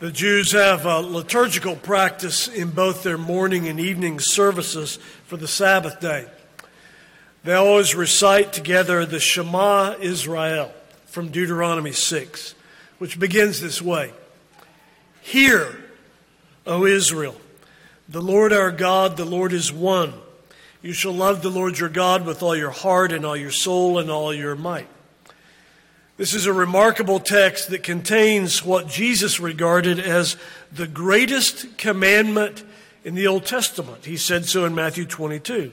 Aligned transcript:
The 0.00 0.12
Jews 0.12 0.52
have 0.52 0.86
a 0.86 1.00
liturgical 1.00 1.74
practice 1.74 2.46
in 2.46 2.70
both 2.70 3.02
their 3.02 3.18
morning 3.18 3.66
and 3.66 3.80
evening 3.80 4.20
services 4.20 4.96
for 5.26 5.36
the 5.36 5.48
Sabbath 5.48 5.98
day. 5.98 6.26
They 7.42 7.54
always 7.54 7.96
recite 7.96 8.52
together 8.52 9.04
the 9.04 9.18
Shema 9.18 9.96
Israel 9.98 10.72
from 11.06 11.30
Deuteronomy 11.30 11.90
6, 11.90 12.54
which 12.98 13.18
begins 13.18 13.60
this 13.60 13.82
way 13.82 14.12
Hear, 15.20 15.76
O 16.64 16.86
Israel, 16.86 17.34
the 18.08 18.22
Lord 18.22 18.52
our 18.52 18.70
God, 18.70 19.16
the 19.16 19.24
Lord 19.24 19.52
is 19.52 19.72
one. 19.72 20.14
You 20.80 20.92
shall 20.92 21.12
love 21.12 21.42
the 21.42 21.50
Lord 21.50 21.76
your 21.76 21.88
God 21.88 22.24
with 22.24 22.40
all 22.40 22.54
your 22.54 22.70
heart 22.70 23.10
and 23.10 23.26
all 23.26 23.36
your 23.36 23.50
soul 23.50 23.98
and 23.98 24.12
all 24.12 24.32
your 24.32 24.54
might. 24.54 24.86
This 26.18 26.34
is 26.34 26.46
a 26.46 26.52
remarkable 26.52 27.20
text 27.20 27.70
that 27.70 27.84
contains 27.84 28.64
what 28.64 28.88
Jesus 28.88 29.38
regarded 29.38 30.00
as 30.00 30.36
the 30.72 30.88
greatest 30.88 31.78
commandment 31.78 32.64
in 33.04 33.14
the 33.14 33.28
Old 33.28 33.46
Testament. 33.46 34.04
He 34.04 34.16
said 34.16 34.44
so 34.44 34.64
in 34.64 34.74
Matthew 34.74 35.06
22. 35.06 35.70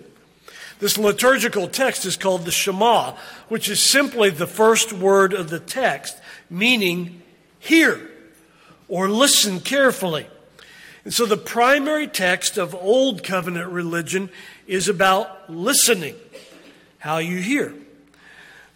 This 0.79 0.99
liturgical 0.99 1.67
text 1.67 2.05
is 2.05 2.15
called 2.15 2.45
the 2.45 2.51
Shema, 2.51 3.15
which 3.47 3.67
is 3.67 3.79
simply 3.79 4.29
the 4.29 4.45
first 4.45 4.93
word 4.93 5.33
of 5.33 5.49
the 5.49 5.59
text, 5.59 6.15
meaning 6.47 7.23
hear 7.57 8.07
or 8.87 9.09
listen 9.09 9.59
carefully. 9.59 10.27
And 11.05 11.11
so 11.11 11.25
the 11.25 11.37
primary 11.37 12.05
text 12.05 12.59
of 12.59 12.75
Old 12.75 13.23
Covenant 13.23 13.71
religion 13.71 14.29
is 14.67 14.87
about 14.87 15.49
listening, 15.49 16.13
how 16.99 17.17
you 17.17 17.39
hear. 17.39 17.73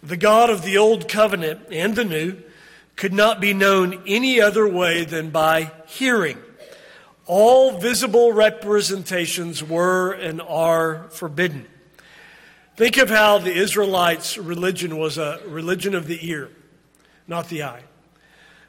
The 0.02 0.16
God 0.16 0.50
of 0.50 0.62
the 0.62 0.78
Old 0.78 1.08
Covenant 1.08 1.60
and 1.70 1.94
the 1.94 2.04
New 2.04 2.42
could 2.96 3.12
not 3.12 3.40
be 3.40 3.54
known 3.54 4.02
any 4.06 4.40
other 4.40 4.68
way 4.68 5.04
than 5.04 5.30
by 5.30 5.72
hearing. 5.86 6.38
All 7.26 7.78
visible 7.78 8.32
representations 8.32 9.62
were 9.62 10.12
and 10.12 10.40
are 10.42 11.08
forbidden. 11.10 11.66
Think 12.76 12.96
of 12.96 13.10
how 13.10 13.38
the 13.38 13.52
Israelites' 13.52 14.38
religion 14.38 14.96
was 14.96 15.18
a 15.18 15.40
religion 15.46 15.94
of 15.94 16.06
the 16.06 16.26
ear, 16.28 16.50
not 17.28 17.48
the 17.48 17.62
eye. 17.62 17.82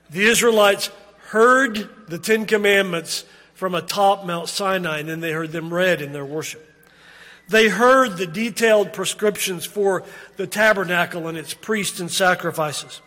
The 0.09 0.23
Israelites 0.23 0.91
heard 1.29 1.89
the 2.09 2.19
Ten 2.19 2.45
Commandments 2.45 3.23
from 3.53 3.73
atop 3.73 4.25
Mount 4.25 4.49
Sinai, 4.49 4.99
and 4.99 5.07
then 5.07 5.21
they 5.21 5.31
heard 5.31 5.51
them 5.51 5.73
read 5.73 6.01
in 6.01 6.11
their 6.11 6.25
worship. 6.25 6.70
They 7.51 7.67
heard 7.67 8.15
the 8.15 8.27
detailed 8.27 8.93
prescriptions 8.93 9.65
for 9.65 10.03
the 10.37 10.47
tabernacle 10.47 11.27
and 11.27 11.37
its 11.37 11.53
priests 11.53 11.99
and 11.99 12.09
sacrifices. 12.09 13.01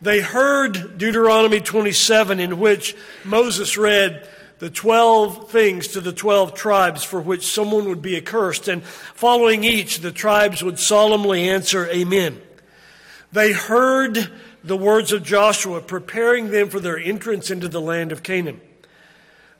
They 0.00 0.20
heard 0.20 0.96
Deuteronomy 0.96 1.60
27, 1.60 2.40
in 2.40 2.58
which 2.58 2.96
Moses 3.22 3.76
read 3.76 4.26
the 4.60 4.70
12 4.70 5.50
things 5.50 5.88
to 5.88 6.00
the 6.00 6.12
12 6.12 6.54
tribes 6.54 7.04
for 7.04 7.20
which 7.20 7.46
someone 7.46 7.86
would 7.90 8.00
be 8.00 8.16
accursed, 8.16 8.66
and 8.66 8.82
following 8.82 9.62
each, 9.62 9.98
the 9.98 10.10
tribes 10.10 10.62
would 10.62 10.78
solemnly 10.78 11.46
answer, 11.46 11.86
Amen. 11.88 12.40
They 13.30 13.52
heard 13.52 14.30
the 14.64 14.76
words 14.76 15.12
of 15.12 15.22
Joshua, 15.22 15.82
preparing 15.82 16.50
them 16.50 16.70
for 16.70 16.80
their 16.80 16.98
entrance 16.98 17.50
into 17.50 17.68
the 17.68 17.80
land 17.80 18.10
of 18.10 18.22
Canaan. 18.22 18.62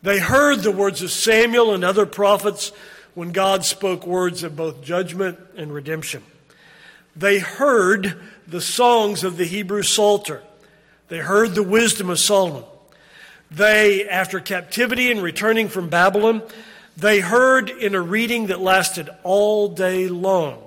They 0.03 0.19
heard 0.21 0.61
the 0.61 0.73
words 0.73 1.03
of 1.03 1.11
Samuel 1.11 1.75
and 1.75 1.85
other 1.85 2.07
prophets 2.07 2.73
when 3.21 3.33
God 3.33 3.67
spoke 3.67 4.07
words 4.07 4.45
of 4.45 4.57
both 4.57 4.81
judgment 4.81 5.39
and 5.55 5.75
redemption. 5.75 6.23
They 7.15 7.39
heard 7.39 8.19
the 8.49 8.63
songs 8.63 9.25
of 9.25 9.37
the 9.37 9.45
Hebrew 9.45 9.83
Psalter. 9.83 10.43
They 11.09 11.19
heard 11.19 11.55
the 11.55 11.63
wisdom 11.63 12.09
of 12.09 12.19
Solomon. 12.19 12.65
They, 13.51 14.09
after 14.09 14.41
captivity 14.41 15.11
and 15.11 15.23
returning 15.23 15.69
from 15.69 15.91
Babylon, 15.91 16.41
they 16.97 17.21
heard 17.21 17.69
in 17.69 17.95
a 17.95 18.01
reading 18.01 18.47
that 18.47 18.59
lasted 18.59 19.11
all 19.23 19.69
day 19.69 20.09
long. 20.09 20.63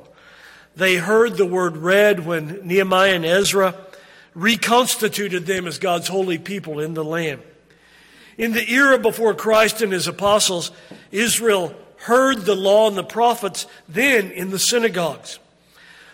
They 0.76 0.98
heard 0.98 1.38
the 1.38 1.48
word 1.48 1.76
read 1.76 2.24
when 2.24 2.68
Nehemiah 2.68 3.16
and 3.16 3.26
Ezra 3.26 3.74
reconstituted 4.36 5.48
them 5.48 5.66
as 5.66 5.80
God's 5.80 6.08
holy 6.08 6.38
people 6.38 6.80
in 6.80 6.94
the 6.94 7.04
land. 7.04 7.42
In 8.38 8.52
the 8.52 8.70
era 8.70 9.00
before 9.00 9.34
Christ 9.34 9.82
and 9.82 9.92
his 9.92 10.08
apostles, 10.08 10.70
Israel 11.12 11.74
heard 12.04 12.40
the 12.42 12.56
law 12.56 12.88
and 12.88 12.98
the 12.98 13.04
prophets 13.04 13.66
then 13.88 14.30
in 14.32 14.50
the 14.52 14.60
synagogues. 14.60 15.40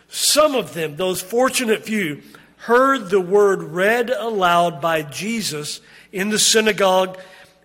Some 0.09 0.53
of 0.53 0.73
them, 0.73 0.95
those 0.95 1.21
fortunate 1.21 1.83
few, 1.83 2.21
heard 2.57 3.09
the 3.09 3.21
word 3.21 3.63
read 3.63 4.09
aloud 4.09 4.81
by 4.81 5.01
Jesus 5.01 5.81
in 6.11 6.29
the 6.29 6.39
synagogue 6.39 7.17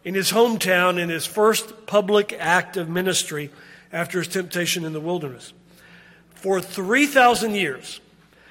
in 0.05 0.15
his 0.15 0.33
hometown 0.33 0.99
in 0.99 1.09
his 1.09 1.27
first 1.27 1.87
public 1.87 2.35
act 2.39 2.77
of 2.77 2.89
ministry 2.89 3.51
after 3.93 4.19
his 4.19 4.29
temptation 4.29 4.85
in 4.85 4.93
the 4.93 5.01
wilderness. 5.01 5.53
For 6.35 6.61
3,000 6.61 7.55
years, 7.55 8.01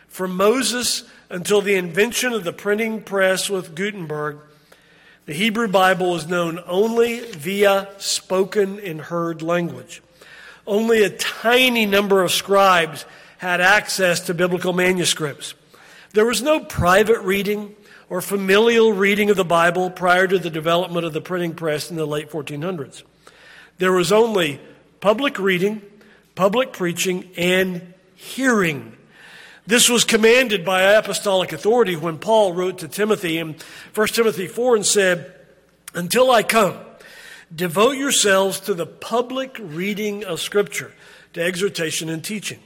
from 0.07 0.35
Moses 0.35 1.03
until 1.29 1.61
the 1.61 1.75
invention 1.75 2.33
of 2.33 2.43
the 2.43 2.53
printing 2.53 3.01
press 3.01 3.49
with 3.49 3.73
Gutenberg, 3.73 4.37
the 5.25 5.33
Hebrew 5.33 5.67
Bible 5.67 6.15
is 6.15 6.27
known 6.27 6.59
only 6.67 7.21
via 7.31 7.89
spoken 7.97 8.79
and 8.79 8.99
heard 8.99 9.41
language. 9.41 10.01
Only 10.67 11.03
a 11.03 11.09
tiny 11.09 11.85
number 11.85 12.21
of 12.23 12.31
scribes 12.31 13.05
had 13.37 13.61
access 13.61 14.21
to 14.21 14.33
biblical 14.33 14.73
manuscripts. 14.73 15.53
There 16.13 16.25
was 16.25 16.41
no 16.41 16.59
private 16.59 17.19
reading 17.21 17.75
or 18.09 18.21
familial 18.21 18.93
reading 18.93 19.29
of 19.29 19.37
the 19.37 19.45
Bible 19.45 19.89
prior 19.89 20.27
to 20.27 20.37
the 20.37 20.49
development 20.49 21.05
of 21.05 21.13
the 21.13 21.21
printing 21.21 21.55
press 21.55 21.89
in 21.89 21.97
the 21.97 22.05
late 22.05 22.29
1400s. 22.29 23.03
There 23.77 23.91
was 23.91 24.11
only 24.11 24.59
public 24.99 25.39
reading, 25.39 25.81
public 26.35 26.73
preaching, 26.73 27.29
and 27.35 27.93
hearing 28.15 28.95
this 29.65 29.89
was 29.89 30.03
commanded 30.03 30.65
by 30.65 30.81
apostolic 30.81 31.53
authority 31.53 31.95
when 31.95 32.17
Paul 32.17 32.53
wrote 32.53 32.79
to 32.79 32.87
Timothy 32.87 33.37
in 33.37 33.55
1 33.95 34.07
Timothy 34.07 34.47
4 34.47 34.75
and 34.75 34.85
said, 34.85 35.33
Until 35.93 36.31
I 36.31 36.43
come, 36.43 36.77
devote 37.53 37.95
yourselves 37.97 38.59
to 38.61 38.73
the 38.73 38.85
public 38.85 39.57
reading 39.59 40.25
of 40.25 40.41
Scripture, 40.41 40.91
to 41.33 41.41
exhortation 41.41 42.09
and 42.09 42.23
teaching. 42.23 42.59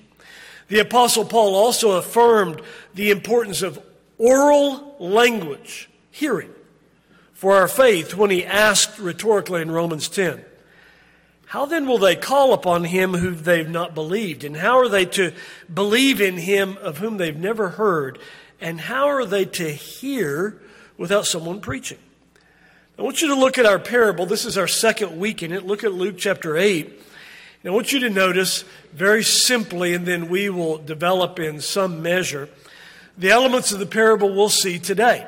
The 0.69 0.80
Apostle 0.80 1.25
Paul 1.25 1.56
also 1.56 1.91
affirmed 1.91 2.62
the 2.94 3.12
importance 3.12 3.62
of 3.62 3.81
oral 4.18 4.96
language, 5.00 5.90
hearing, 6.12 6.50
for 7.34 7.56
our 7.56 7.68
faith 7.68 8.16
when 8.16 8.31
he 8.31 8.44
asked 8.44 8.97
rhetorically 8.97 9.62
in 9.62 9.69
Romans 9.69 10.09
10, 10.09 10.44
how 11.47 11.66
then 11.66 11.88
will 11.88 11.97
they 11.97 12.18
call 12.18 12.52
upon 12.52 12.84
him 12.84 13.13
who 13.13 13.31
they've 13.31 13.69
not 13.69 13.96
believed? 13.96 14.44
And 14.44 14.58
how 14.58 14.80
are 14.80 14.90
they 14.90 15.06
to 15.06 15.31
believe 15.74 16.19
in 16.19 16.35
him 16.35 16.78
of 16.81 16.97
whom 16.97 17.16
they've 17.16 17.38
never 17.38 17.69
heard? 17.69 18.19
And 18.59 18.81
how 18.81 19.08
are 19.08 19.24
they 19.24 19.46
to 19.46 19.69
hear 19.69 20.59
without 20.97 21.25
someone 21.25 21.62
preaching? 21.62 22.00
I 23.00 23.02
want 23.02 23.22
you 23.22 23.30
to 23.30 23.36
look 23.36 23.57
at 23.57 23.66
our 23.66 23.80
parable. 23.80 24.25
This 24.25 24.44
is 24.44 24.57
our 24.57 24.68
second 24.68 25.18
week 25.18 25.41
in 25.41 25.53
it. 25.53 25.66
Look 25.66 25.86
at 25.86 25.94
Luke 25.94 26.16
chapter 26.18 26.57
8. 26.57 26.86
And 26.86 27.72
I 27.72 27.74
want 27.74 27.94
you 27.94 28.02
to 28.02 28.09
notice 28.09 28.66
very 28.91 29.24
simply, 29.24 29.94
and 29.94 30.06
then 30.06 30.28
we 30.28 30.50
will 30.50 30.78
develop 30.80 31.40
in 31.40 31.62
some 31.62 32.02
measure, 32.02 32.50
the 33.18 33.30
elements 33.30 33.72
of 33.72 33.80
the 33.80 33.86
parable 33.86 34.36
we'll 34.36 34.50
see 34.50 34.80
today. 34.80 35.25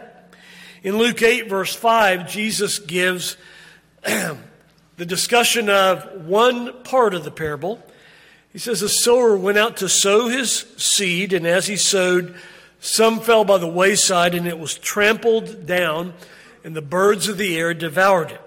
In 0.83 0.97
Luke 0.97 1.21
8, 1.21 1.47
verse 1.47 1.73
5, 1.73 2.29
Jesus 2.29 2.77
gives 2.77 3.37
the 4.99 5.05
discussion 5.05 5.69
of 5.69 6.25
one 6.25 6.83
part 6.83 7.13
of 7.13 7.23
the 7.23 7.31
parable. 7.31 7.81
He 8.51 8.59
says, 8.59 8.81
A 8.81 8.89
sower 8.89 9.37
went 9.37 9.57
out 9.57 9.77
to 9.77 9.87
sow 9.87 10.27
his 10.27 10.65
seed, 10.75 11.31
and 11.31 11.47
as 11.47 11.67
he 11.67 11.77
sowed, 11.77 12.35
some 12.81 13.21
fell 13.21 13.45
by 13.45 13.59
the 13.59 13.67
wayside, 13.67 14.35
and 14.35 14.45
it 14.45 14.59
was 14.59 14.77
trampled 14.77 15.65
down, 15.65 16.15
and 16.65 16.75
the 16.75 16.81
birds 16.81 17.29
of 17.29 17.37
the 17.37 17.57
air 17.57 17.73
devoured 17.73 18.31
it. 18.31 18.41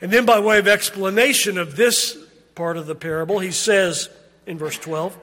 And 0.00 0.12
then, 0.12 0.24
by 0.24 0.38
way 0.38 0.60
of 0.60 0.68
explanation 0.68 1.58
of 1.58 1.74
this 1.74 2.16
part 2.54 2.76
of 2.76 2.86
the 2.86 2.94
parable, 2.94 3.40
he 3.40 3.50
says 3.50 4.08
in 4.46 4.58
verse 4.58 4.78
12, 4.78 5.18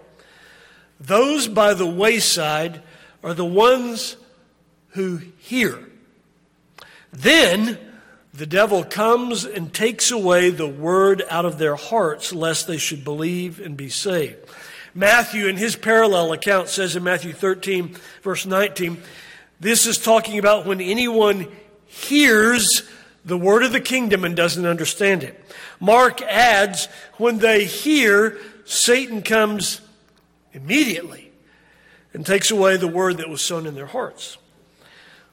Those 0.99 1.47
by 1.47 1.73
the 1.73 1.87
wayside 1.87 2.81
are 3.23 3.33
the 3.33 3.45
ones 3.45 4.17
who 4.89 5.21
hear. 5.37 5.79
Then, 7.13 7.77
the 8.41 8.47
devil 8.47 8.83
comes 8.83 9.45
and 9.45 9.71
takes 9.71 10.09
away 10.09 10.49
the 10.49 10.67
word 10.67 11.21
out 11.29 11.45
of 11.45 11.59
their 11.59 11.75
hearts, 11.75 12.33
lest 12.33 12.65
they 12.65 12.79
should 12.79 13.03
believe 13.03 13.59
and 13.59 13.77
be 13.77 13.87
saved. 13.87 14.35
Matthew, 14.95 15.45
in 15.45 15.57
his 15.57 15.75
parallel 15.75 16.33
account, 16.33 16.67
says 16.67 16.95
in 16.95 17.03
Matthew 17.03 17.33
13, 17.33 17.95
verse 18.23 18.47
19, 18.47 18.99
this 19.59 19.85
is 19.85 19.99
talking 19.99 20.39
about 20.39 20.65
when 20.65 20.81
anyone 20.81 21.49
hears 21.85 22.89
the 23.23 23.37
word 23.37 23.61
of 23.61 23.73
the 23.73 23.79
kingdom 23.79 24.25
and 24.25 24.35
doesn't 24.35 24.65
understand 24.65 25.21
it. 25.21 25.39
Mark 25.79 26.23
adds, 26.23 26.87
when 27.17 27.37
they 27.37 27.65
hear, 27.65 28.39
Satan 28.65 29.21
comes 29.21 29.81
immediately 30.51 31.31
and 32.11 32.25
takes 32.25 32.49
away 32.49 32.75
the 32.75 32.87
word 32.87 33.17
that 33.17 33.29
was 33.29 33.43
sown 33.43 33.67
in 33.67 33.75
their 33.75 33.85
hearts. 33.85 34.39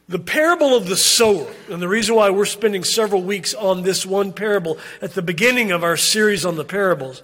The 0.09 0.19
parable 0.19 0.75
of 0.75 0.87
the 0.87 0.97
sower, 0.97 1.53
and 1.71 1.83
the 1.83 1.89
reason 1.89 2.15
why 2.15 2.31
we're 2.31 2.47
spending 2.47 2.83
several 2.83 3.23
weeks 3.23 3.53
on 3.53 3.83
this 3.83 4.07
one 4.07 4.33
parable 4.33 4.79
at 5.03 5.13
the 5.13 5.21
beginning 5.21 5.71
of 5.71 5.85
our 5.85 5.99
series 5.99 6.47
on 6.47 6.57
the 6.57 6.65
parables, 6.65 7.23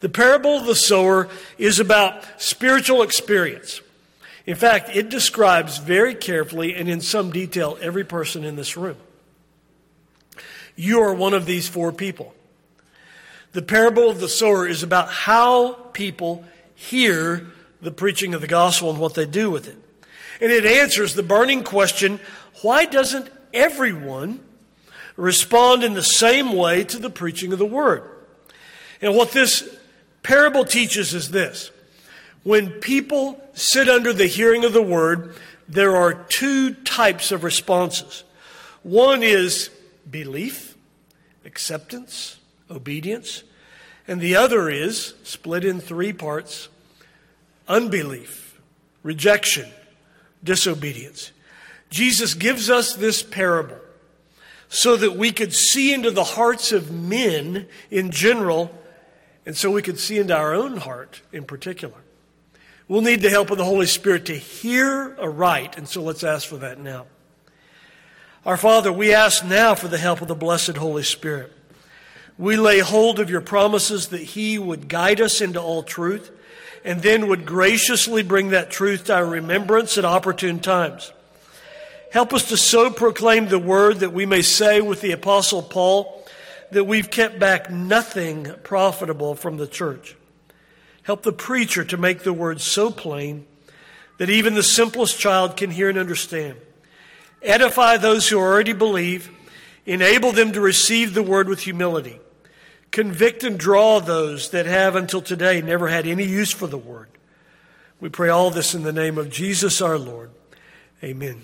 the 0.00 0.08
parable 0.08 0.56
of 0.56 0.64
the 0.64 0.74
sower 0.74 1.28
is 1.58 1.78
about 1.78 2.24
spiritual 2.40 3.02
experience. 3.02 3.82
In 4.46 4.54
fact, 4.54 4.88
it 4.94 5.10
describes 5.10 5.76
very 5.76 6.14
carefully 6.14 6.74
and 6.74 6.88
in 6.88 7.02
some 7.02 7.30
detail 7.30 7.76
every 7.82 8.04
person 8.04 8.44
in 8.44 8.56
this 8.56 8.78
room. 8.78 8.96
You 10.74 11.00
are 11.00 11.12
one 11.12 11.34
of 11.34 11.44
these 11.44 11.68
four 11.68 11.92
people. 11.92 12.34
The 13.52 13.62
parable 13.62 14.08
of 14.08 14.20
the 14.20 14.28
sower 14.28 14.66
is 14.66 14.82
about 14.82 15.10
how 15.10 15.72
people 15.92 16.44
hear 16.74 17.46
the 17.82 17.90
preaching 17.90 18.32
of 18.32 18.40
the 18.40 18.46
gospel 18.46 18.90
and 18.90 18.98
what 18.98 19.14
they 19.14 19.26
do 19.26 19.50
with 19.50 19.68
it. 19.68 19.76
And 20.40 20.52
it 20.52 20.64
answers 20.64 21.14
the 21.14 21.22
burning 21.22 21.64
question 21.64 22.20
why 22.62 22.84
doesn't 22.86 23.30
everyone 23.52 24.40
respond 25.16 25.82
in 25.82 25.94
the 25.94 26.02
same 26.02 26.52
way 26.52 26.84
to 26.84 26.98
the 26.98 27.10
preaching 27.10 27.52
of 27.52 27.58
the 27.58 27.66
word? 27.66 28.02
And 29.00 29.14
what 29.14 29.32
this 29.32 29.76
parable 30.22 30.64
teaches 30.64 31.14
is 31.14 31.30
this 31.30 31.70
when 32.42 32.70
people 32.70 33.42
sit 33.54 33.88
under 33.88 34.12
the 34.12 34.26
hearing 34.26 34.64
of 34.64 34.72
the 34.72 34.82
word, 34.82 35.34
there 35.68 35.96
are 35.96 36.14
two 36.14 36.74
types 36.74 37.32
of 37.32 37.44
responses. 37.44 38.24
One 38.82 39.22
is 39.22 39.70
belief, 40.08 40.76
acceptance, 41.44 42.38
obedience, 42.70 43.42
and 44.06 44.20
the 44.20 44.36
other 44.36 44.70
is 44.70 45.14
split 45.24 45.64
in 45.64 45.80
three 45.80 46.12
parts 46.12 46.68
unbelief, 47.68 48.60
rejection, 49.02 49.68
disobedience. 50.42 51.32
Jesus 51.90 52.34
gives 52.34 52.68
us 52.70 52.94
this 52.94 53.22
parable 53.22 53.78
so 54.68 54.96
that 54.96 55.16
we 55.16 55.30
could 55.30 55.54
see 55.54 55.92
into 55.92 56.10
the 56.10 56.24
hearts 56.24 56.72
of 56.72 56.90
men 56.90 57.66
in 57.90 58.10
general, 58.10 58.70
and 59.44 59.56
so 59.56 59.70
we 59.70 59.82
could 59.82 59.98
see 59.98 60.18
into 60.18 60.36
our 60.36 60.54
own 60.54 60.78
heart 60.78 61.22
in 61.32 61.44
particular. 61.44 61.94
We'll 62.88 63.02
need 63.02 63.20
the 63.20 63.30
help 63.30 63.50
of 63.50 63.58
the 63.58 63.64
Holy 63.64 63.86
Spirit 63.86 64.26
to 64.26 64.36
hear 64.36 65.16
aright, 65.20 65.76
and 65.76 65.88
so 65.88 66.02
let's 66.02 66.24
ask 66.24 66.48
for 66.48 66.56
that 66.58 66.78
now. 66.78 67.06
Our 68.44 68.56
Father, 68.56 68.92
we 68.92 69.12
ask 69.12 69.44
now 69.44 69.74
for 69.74 69.88
the 69.88 69.98
help 69.98 70.22
of 70.22 70.28
the 70.28 70.34
blessed 70.36 70.76
Holy 70.76 71.02
Spirit. 71.02 71.52
We 72.38 72.56
lay 72.56 72.80
hold 72.80 73.18
of 73.18 73.30
your 73.30 73.40
promises 73.40 74.08
that 74.08 74.20
He 74.20 74.58
would 74.58 74.88
guide 74.88 75.20
us 75.20 75.40
into 75.40 75.60
all 75.60 75.82
truth 75.82 76.30
and 76.86 77.02
then 77.02 77.26
would 77.26 77.44
graciously 77.44 78.22
bring 78.22 78.50
that 78.50 78.70
truth 78.70 79.06
to 79.06 79.14
our 79.16 79.26
remembrance 79.26 79.98
at 79.98 80.04
opportune 80.04 80.60
times. 80.60 81.12
Help 82.12 82.32
us 82.32 82.48
to 82.48 82.56
so 82.56 82.90
proclaim 82.90 83.48
the 83.48 83.58
word 83.58 83.96
that 83.96 84.12
we 84.12 84.24
may 84.24 84.40
say 84.40 84.80
with 84.80 85.00
the 85.00 85.10
Apostle 85.10 85.62
Paul 85.62 86.24
that 86.70 86.84
we've 86.84 87.10
kept 87.10 87.40
back 87.40 87.72
nothing 87.72 88.46
profitable 88.62 89.34
from 89.34 89.56
the 89.56 89.66
church. 89.66 90.14
Help 91.02 91.24
the 91.24 91.32
preacher 91.32 91.84
to 91.84 91.96
make 91.96 92.20
the 92.20 92.32
word 92.32 92.60
so 92.60 92.92
plain 92.92 93.44
that 94.18 94.30
even 94.30 94.54
the 94.54 94.62
simplest 94.62 95.18
child 95.18 95.56
can 95.56 95.72
hear 95.72 95.88
and 95.88 95.98
understand. 95.98 96.54
Edify 97.42 97.96
those 97.96 98.28
who 98.28 98.38
already 98.38 98.72
believe. 98.72 99.28
Enable 99.86 100.30
them 100.30 100.52
to 100.52 100.60
receive 100.60 101.14
the 101.14 101.22
word 101.22 101.48
with 101.48 101.60
humility. 101.60 102.20
Convict 102.96 103.44
and 103.44 103.58
draw 103.58 104.00
those 104.00 104.48
that 104.52 104.64
have 104.64 104.96
until 104.96 105.20
today 105.20 105.60
never 105.60 105.88
had 105.88 106.06
any 106.06 106.24
use 106.24 106.50
for 106.50 106.66
the 106.66 106.78
word. 106.78 107.10
We 108.00 108.08
pray 108.08 108.30
all 108.30 108.50
this 108.50 108.74
in 108.74 108.84
the 108.84 108.92
name 108.92 109.18
of 109.18 109.28
Jesus 109.28 109.82
our 109.82 109.98
Lord. 109.98 110.30
Amen. 111.04 111.42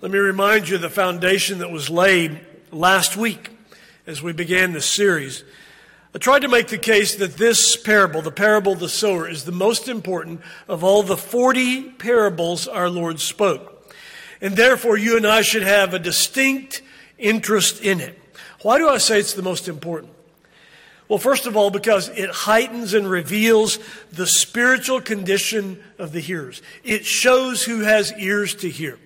Let 0.00 0.10
me 0.10 0.18
remind 0.18 0.70
you 0.70 0.76
of 0.76 0.80
the 0.80 0.88
foundation 0.88 1.58
that 1.58 1.70
was 1.70 1.90
laid 1.90 2.40
last 2.72 3.14
week 3.14 3.50
as 4.06 4.22
we 4.22 4.32
began 4.32 4.72
this 4.72 4.86
series. 4.86 5.44
I 6.14 6.18
tried 6.18 6.40
to 6.40 6.48
make 6.48 6.68
the 6.68 6.78
case 6.78 7.16
that 7.16 7.36
this 7.36 7.76
parable, 7.76 8.22
the 8.22 8.30
parable 8.30 8.72
of 8.72 8.80
the 8.80 8.88
sower, 8.88 9.28
is 9.28 9.44
the 9.44 9.52
most 9.52 9.88
important 9.88 10.40
of 10.66 10.82
all 10.82 11.02
the 11.02 11.18
40 11.18 11.90
parables 11.98 12.66
our 12.66 12.88
Lord 12.88 13.20
spoke. 13.20 13.92
And 14.40 14.56
therefore, 14.56 14.96
you 14.96 15.18
and 15.18 15.26
I 15.26 15.42
should 15.42 15.62
have 15.62 15.92
a 15.92 15.98
distinct 15.98 16.80
interest 17.18 17.82
in 17.82 18.00
it. 18.00 18.18
Why 18.62 18.78
do 18.78 18.88
I 18.88 18.98
say 18.98 19.20
it's 19.20 19.34
the 19.34 19.42
most 19.42 19.68
important? 19.68 20.12
Well, 21.08 21.18
first 21.18 21.46
of 21.46 21.56
all, 21.56 21.70
because 21.70 22.10
it 22.10 22.28
heightens 22.30 22.92
and 22.92 23.08
reveals 23.08 23.78
the 24.12 24.26
spiritual 24.26 25.00
condition 25.00 25.82
of 25.98 26.12
the 26.12 26.20
hearers. 26.20 26.60
It 26.84 27.06
shows 27.06 27.64
who 27.64 27.80
has 27.80 28.12
ears 28.18 28.54
to 28.56 28.68
hear. 28.68 28.98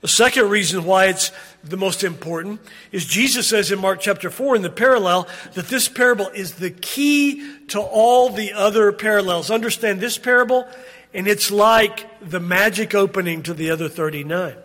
The 0.00 0.08
second 0.08 0.50
reason 0.50 0.84
why 0.84 1.06
it's 1.06 1.30
the 1.62 1.76
most 1.76 2.04
important 2.04 2.60
is 2.92 3.06
Jesus 3.06 3.46
says 3.46 3.70
in 3.70 3.80
Mark 3.80 4.00
chapter 4.00 4.30
4 4.30 4.56
in 4.56 4.62
the 4.62 4.68
parallel 4.68 5.28
that 5.54 5.68
this 5.68 5.88
parable 5.88 6.28
is 6.28 6.54
the 6.54 6.70
key 6.70 7.56
to 7.68 7.80
all 7.80 8.28
the 8.28 8.52
other 8.52 8.92
parallels. 8.92 9.50
Understand 9.50 10.00
this 10.00 10.18
parable, 10.18 10.68
and 11.14 11.26
it's 11.26 11.50
like 11.50 12.06
the 12.20 12.40
magic 12.40 12.94
opening 12.94 13.42
to 13.44 13.54
the 13.54 13.70
other 13.70 13.88
39. 13.88 14.56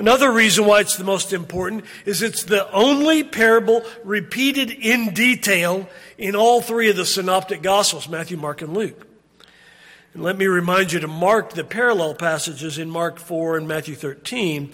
Another 0.00 0.32
reason 0.32 0.64
why 0.64 0.80
it's 0.80 0.96
the 0.96 1.04
most 1.04 1.30
important 1.30 1.84
is 2.06 2.22
it's 2.22 2.44
the 2.44 2.72
only 2.72 3.22
parable 3.22 3.84
repeated 4.02 4.70
in 4.70 5.12
detail 5.12 5.90
in 6.16 6.34
all 6.34 6.62
three 6.62 6.88
of 6.88 6.96
the 6.96 7.04
synoptic 7.04 7.60
gospels, 7.60 8.08
Matthew, 8.08 8.38
Mark, 8.38 8.62
and 8.62 8.72
Luke. 8.72 9.06
And 10.14 10.22
let 10.22 10.38
me 10.38 10.46
remind 10.46 10.92
you 10.92 11.00
to 11.00 11.06
mark 11.06 11.52
the 11.52 11.64
parallel 11.64 12.14
passages 12.14 12.78
in 12.78 12.88
Mark 12.88 13.18
4 13.18 13.58
and 13.58 13.68
Matthew 13.68 13.94
13 13.94 14.72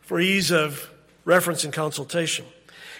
for 0.00 0.18
ease 0.18 0.50
of 0.50 0.90
reference 1.26 1.64
and 1.64 1.72
consultation. 1.74 2.46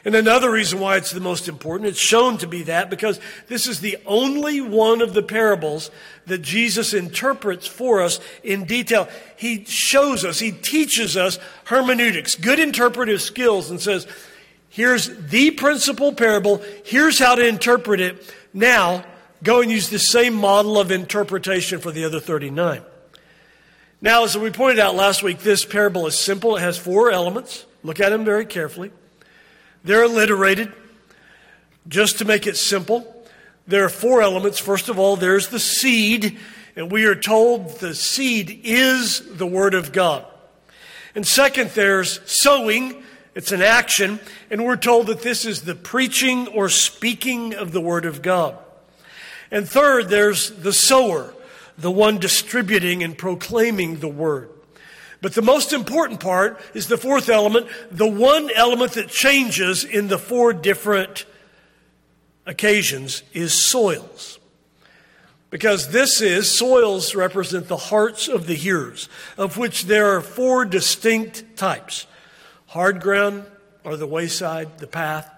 And 0.04 0.16
another 0.16 0.50
reason 0.50 0.80
why 0.80 0.96
it's 0.96 1.12
the 1.12 1.20
most 1.20 1.46
important, 1.46 1.88
it's 1.88 1.98
shown 1.98 2.36
to 2.38 2.48
be 2.48 2.64
that 2.64 2.90
because 2.90 3.20
this 3.46 3.68
is 3.68 3.80
the 3.80 3.98
only 4.04 4.60
one 4.60 5.00
of 5.00 5.14
the 5.14 5.22
parables 5.22 5.92
that 6.26 6.42
Jesus 6.42 6.92
interprets 6.92 7.68
for 7.68 8.02
us 8.02 8.18
in 8.42 8.64
detail. 8.64 9.08
He 9.36 9.64
shows 9.64 10.24
us, 10.24 10.40
he 10.40 10.50
teaches 10.50 11.16
us 11.16 11.38
hermeneutics, 11.64 12.34
good 12.34 12.58
interpretive 12.58 13.22
skills, 13.22 13.70
and 13.70 13.80
says, 13.80 14.08
here's 14.68 15.08
the 15.28 15.52
principal 15.52 16.12
parable, 16.12 16.60
here's 16.84 17.20
how 17.20 17.36
to 17.36 17.46
interpret 17.46 18.00
it. 18.00 18.34
Now, 18.52 19.04
go 19.44 19.60
and 19.60 19.70
use 19.70 19.88
the 19.88 20.00
same 20.00 20.34
model 20.34 20.80
of 20.80 20.90
interpretation 20.90 21.78
for 21.78 21.92
the 21.92 22.04
other 22.04 22.18
39. 22.18 22.82
Now, 24.00 24.24
as 24.24 24.36
we 24.36 24.50
pointed 24.50 24.80
out 24.80 24.96
last 24.96 25.22
week, 25.22 25.38
this 25.38 25.64
parable 25.64 26.08
is 26.08 26.18
simple. 26.18 26.56
It 26.56 26.60
has 26.60 26.76
four 26.76 27.12
elements. 27.12 27.66
Look 27.84 28.00
at 28.00 28.08
them 28.08 28.24
very 28.24 28.46
carefully. 28.46 28.90
They're 29.84 30.04
alliterated 30.04 30.72
just 31.88 32.18
to 32.18 32.24
make 32.24 32.46
it 32.46 32.56
simple. 32.56 33.26
There 33.66 33.84
are 33.84 33.88
four 33.88 34.22
elements. 34.22 34.58
First 34.58 34.88
of 34.88 34.98
all, 34.98 35.16
there's 35.16 35.48
the 35.48 35.58
seed, 35.58 36.38
and 36.76 36.90
we 36.90 37.04
are 37.04 37.14
told 37.14 37.78
the 37.80 37.94
seed 37.94 38.60
is 38.64 39.36
the 39.36 39.46
Word 39.46 39.74
of 39.74 39.92
God. 39.92 40.24
And 41.14 41.26
second, 41.26 41.70
there's 41.70 42.20
sowing. 42.30 43.02
It's 43.34 43.52
an 43.52 43.62
action, 43.62 44.20
and 44.50 44.64
we're 44.64 44.76
told 44.76 45.06
that 45.06 45.22
this 45.22 45.44
is 45.44 45.62
the 45.62 45.74
preaching 45.74 46.48
or 46.48 46.68
speaking 46.68 47.54
of 47.54 47.72
the 47.72 47.80
Word 47.80 48.04
of 48.04 48.22
God. 48.22 48.58
And 49.50 49.68
third, 49.68 50.08
there's 50.08 50.50
the 50.50 50.72
sower, 50.72 51.34
the 51.76 51.90
one 51.90 52.18
distributing 52.18 53.02
and 53.02 53.16
proclaiming 53.16 54.00
the 54.00 54.08
Word. 54.08 54.50
But 55.22 55.34
the 55.34 55.40
most 55.40 55.72
important 55.72 56.18
part 56.18 56.60
is 56.74 56.88
the 56.88 56.98
fourth 56.98 57.28
element, 57.28 57.68
the 57.92 58.08
one 58.08 58.50
element 58.54 58.92
that 58.92 59.08
changes 59.08 59.84
in 59.84 60.08
the 60.08 60.18
four 60.18 60.52
different 60.52 61.24
occasions 62.44 63.22
is 63.32 63.54
soils. 63.54 64.40
Because 65.48 65.90
this 65.90 66.20
is, 66.20 66.50
soils 66.50 67.14
represent 67.14 67.68
the 67.68 67.76
hearts 67.76 68.26
of 68.26 68.48
the 68.48 68.54
hearers, 68.54 69.08
of 69.38 69.56
which 69.56 69.84
there 69.84 70.16
are 70.16 70.20
four 70.20 70.64
distinct 70.64 71.56
types 71.56 72.06
hard 72.66 73.00
ground, 73.00 73.44
or 73.84 73.98
the 73.98 74.06
wayside, 74.06 74.78
the 74.78 74.86
path, 74.86 75.30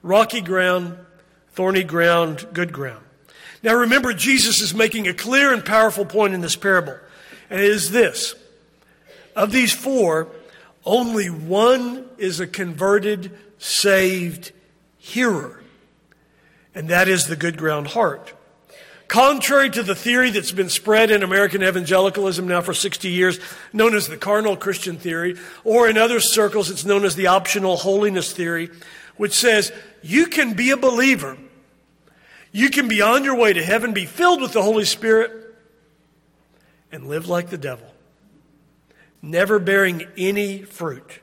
rocky 0.00 0.40
ground, 0.40 0.96
thorny 1.54 1.82
ground, 1.82 2.46
good 2.52 2.72
ground. 2.72 3.04
Now 3.64 3.74
remember, 3.74 4.14
Jesus 4.14 4.60
is 4.60 4.72
making 4.72 5.08
a 5.08 5.12
clear 5.12 5.52
and 5.52 5.64
powerful 5.64 6.06
point 6.06 6.34
in 6.34 6.40
this 6.40 6.54
parable, 6.54 6.96
and 7.50 7.60
it 7.60 7.66
is 7.66 7.90
this 7.90 8.36
of 9.34 9.52
these 9.52 9.72
four, 9.72 10.28
only 10.84 11.28
one 11.30 12.06
is 12.18 12.40
a 12.40 12.46
converted, 12.46 13.30
saved 13.58 14.52
hearer, 14.98 15.62
and 16.74 16.88
that 16.88 17.08
is 17.08 17.26
the 17.26 17.36
good 17.36 17.56
ground 17.56 17.88
heart. 17.88 18.32
Contrary 19.12 19.68
to 19.68 19.82
the 19.82 19.94
theory 19.94 20.30
that's 20.30 20.52
been 20.52 20.70
spread 20.70 21.10
in 21.10 21.22
American 21.22 21.62
evangelicalism 21.62 22.48
now 22.48 22.62
for 22.62 22.72
60 22.72 23.10
years, 23.10 23.38
known 23.70 23.94
as 23.94 24.08
the 24.08 24.16
carnal 24.16 24.56
Christian 24.56 24.96
theory, 24.96 25.36
or 25.64 25.86
in 25.86 25.98
other 25.98 26.18
circles 26.18 26.70
it's 26.70 26.86
known 26.86 27.04
as 27.04 27.14
the 27.14 27.26
optional 27.26 27.76
holiness 27.76 28.32
theory, 28.32 28.70
which 29.18 29.34
says 29.34 29.70
you 30.00 30.26
can 30.26 30.54
be 30.54 30.70
a 30.70 30.78
believer, 30.78 31.36
you 32.52 32.70
can 32.70 32.88
be 32.88 33.02
on 33.02 33.22
your 33.22 33.36
way 33.36 33.52
to 33.52 33.62
heaven, 33.62 33.92
be 33.92 34.06
filled 34.06 34.40
with 34.40 34.54
the 34.54 34.62
Holy 34.62 34.86
Spirit, 34.86 35.30
and 36.90 37.06
live 37.06 37.28
like 37.28 37.50
the 37.50 37.58
devil, 37.58 37.91
never 39.22 39.58
bearing 39.58 40.06
any 40.16 40.62
fruit. 40.62 41.20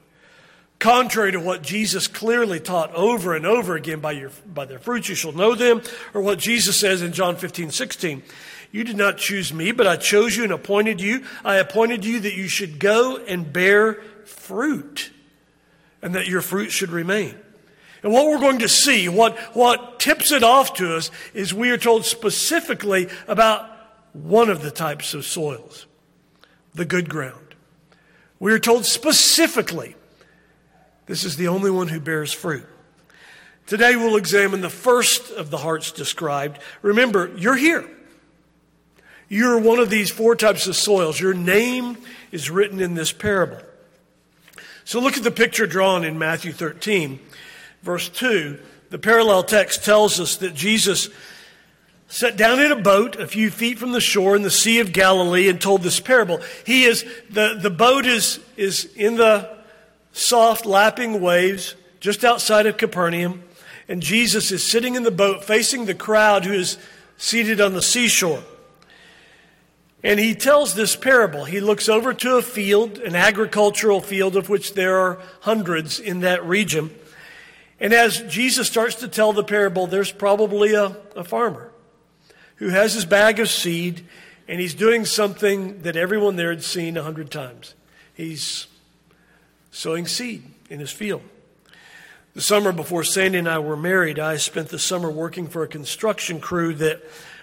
Contrary 0.80 1.34
to 1.34 1.40
what 1.40 1.62
Jesus 1.62 2.08
clearly 2.08 2.62
taught 2.62 2.94
over 2.96 3.36
and 3.36 3.46
over 3.46 3.76
again 3.76 4.00
by, 4.00 4.14
your, 4.14 4.32
by 4.46 4.64
their 4.64 4.80
fruits 4.80 5.10
you 5.10 5.16
shall 5.16 5.34
know 5.34 5.54
them, 5.54 5.82
or 6.14 6.22
what 6.22 6.40
Jesus 6.40 6.78
says 6.78 7.02
in 7.02 7.12
John 7.12 7.36
15, 7.36 7.70
16. 7.70 8.24
You 8.72 8.84
did 8.86 8.96
not 8.96 9.18
choose 9.18 9.54
me, 9.54 9.74
but 9.74 9.88
I 9.88 9.98
chose 9.98 10.38
you 10.38 10.44
and 10.44 10.54
appointed 10.54 11.02
you. 11.02 11.26
I 11.44 11.56
appointed 11.56 12.06
you 12.06 12.22
that 12.22 12.36
you 12.36 12.48
should 12.48 12.80
go 12.80 13.18
and 13.18 13.52
bear 13.52 13.96
fruit, 14.26 15.12
and 16.02 16.16
that 16.16 16.28
your 16.28 16.42
fruit 16.42 16.72
should 16.72 16.92
remain. 16.92 17.36
And 18.02 18.14
what 18.14 18.28
we're 18.28 18.40
going 18.40 18.60
to 18.60 18.70
see, 18.70 19.10
what, 19.10 19.38
what 19.54 20.00
tips 20.00 20.32
it 20.32 20.44
off 20.44 20.76
to 20.76 20.96
us, 20.96 21.12
is 21.34 21.54
we 21.54 21.72
are 21.72 21.78
told 21.78 22.06
specifically 22.06 23.10
about 23.28 23.70
one 24.14 24.50
of 24.50 24.62
the 24.62 24.72
types 24.72 25.14
of 25.14 25.26
soils 25.26 25.86
the 26.74 26.86
good 26.86 27.10
ground. 27.10 27.49
We 28.40 28.54
are 28.54 28.60
told 28.60 28.86
specifically 28.86 29.96
this 31.06 31.24
is 31.24 31.36
the 31.36 31.48
only 31.48 31.72
one 31.72 31.88
who 31.88 32.00
bears 32.00 32.32
fruit. 32.32 32.66
Today 33.68 33.96
we'll 33.96 34.16
examine 34.16 34.62
the 34.62 34.70
first 34.70 35.32
of 35.32 35.50
the 35.50 35.58
hearts 35.58 35.92
described. 35.92 36.60
Remember, 36.82 37.32
you're 37.36 37.56
here. 37.56 37.88
You're 39.28 39.60
one 39.60 39.80
of 39.80 39.90
these 39.90 40.10
four 40.10 40.36
types 40.36 40.66
of 40.68 40.76
soils. 40.76 41.20
Your 41.20 41.36
name 41.36 41.98
is 42.32 42.50
written 42.50 42.80
in 42.80 42.96
this 42.96 43.12
parable. 43.12 43.60
So 44.86 45.00
look 45.00 45.18
at 45.18 45.24
the 45.24 45.30
picture 45.30 45.68
drawn 45.68 46.04
in 46.04 46.18
Matthew 46.18 46.52
13, 46.52 47.20
verse 47.84 48.10
2. 48.10 48.60
The 48.90 48.98
parallel 48.98 49.44
text 49.44 49.86
tells 49.86 50.20
us 50.20 50.38
that 50.38 50.56
Jesus 50.56 51.10
sat 52.10 52.36
down 52.36 52.60
in 52.60 52.72
a 52.72 52.76
boat 52.76 53.16
a 53.18 53.28
few 53.28 53.52
feet 53.52 53.78
from 53.78 53.92
the 53.92 54.02
shore 54.02 54.36
in 54.36 54.42
the 54.42 54.50
Sea 54.50 54.80
of 54.80 54.92
Galilee 54.92 55.48
and 55.48 55.62
told 55.62 55.84
this 55.84 56.00
parable. 56.00 56.42
He 56.66 56.84
is, 56.84 57.06
the, 57.30 57.58
the 57.62 57.70
boat 57.70 58.08
is, 58.08 58.40
is 58.58 58.86
in 58.96 59.16
the 59.16 59.58
soft 60.12 60.66
lapping 60.66 61.22
waves 61.22 61.76
just 62.00 62.26
outside 62.26 62.66
of 62.66 62.78
Capernaum, 62.78 63.44
and 63.88 64.02
Jesus 64.02 64.52
is 64.52 64.70
sitting 64.70 64.96
in 64.96 65.04
the 65.04 65.12
boat 65.12 65.44
facing 65.44 65.86
the 65.86 65.94
crowd 65.94 66.46
who 66.46 66.54
is 66.54 66.78
seated 67.18 67.62
on 67.62 67.74
the 67.74 67.82
seashore. 67.82 68.44
And 70.04 70.20
he 70.20 70.34
tells 70.34 70.74
this 70.74 70.96
parable. 70.96 71.44
He 71.44 71.60
looks 71.60 71.90
over 71.90 72.14
to 72.14 72.38
a 72.38 72.42
field, 72.42 72.98
an 73.00 73.16
agricultural 73.16 74.02
field 74.02 74.36
of 74.36 74.50
which 74.50 74.74
there 74.74 74.98
are 74.98 75.20
hundreds 75.42 76.00
in 76.00 76.22
that 76.22 76.44
region. 76.46 76.90
And 77.82 77.94
as 77.94 78.22
Jesus 78.22 78.68
starts 78.68 78.96
to 78.96 79.08
tell 79.08 79.34
the 79.34 79.44
parable, 79.44 79.88
there's 79.88 80.12
probably 80.12 80.74
a, 80.74 80.96
a 81.16 81.24
farmer 81.24 81.69
who 82.60 82.70
has 82.70 82.94
his 82.94 83.06
bag 83.06 83.40
of 83.40 83.50
seed 83.50 84.06
and 84.48 84.60
he's 84.60 84.74
doing 84.74 85.06
something 85.06 85.82
that 85.84 85.96
everyone 85.96 86.36
there 86.36 86.50
had 86.50 86.64
seen 86.64 86.98
a 86.98 87.04
hundred 87.04 87.32
times. 87.32 87.74
He's 88.14 88.68
sowing 89.72 90.08
seed 90.08 90.44
in 90.70 90.80
his 90.80 90.92
field. 90.92 91.22
The 92.34 92.42
summer 92.42 92.72
before 92.72 93.04
Sandy 93.04 93.38
and 93.38 93.50
I 93.50 93.60
were 93.60 93.78
married, 93.78 94.20
I 94.20 94.38
spent 94.38 94.70
the 94.70 94.80
summer 94.80 95.10
working 95.10 95.48
for 95.48 95.64
a 95.64 95.68
construction 95.68 96.40
crew 96.40 96.74
that 96.76 97.02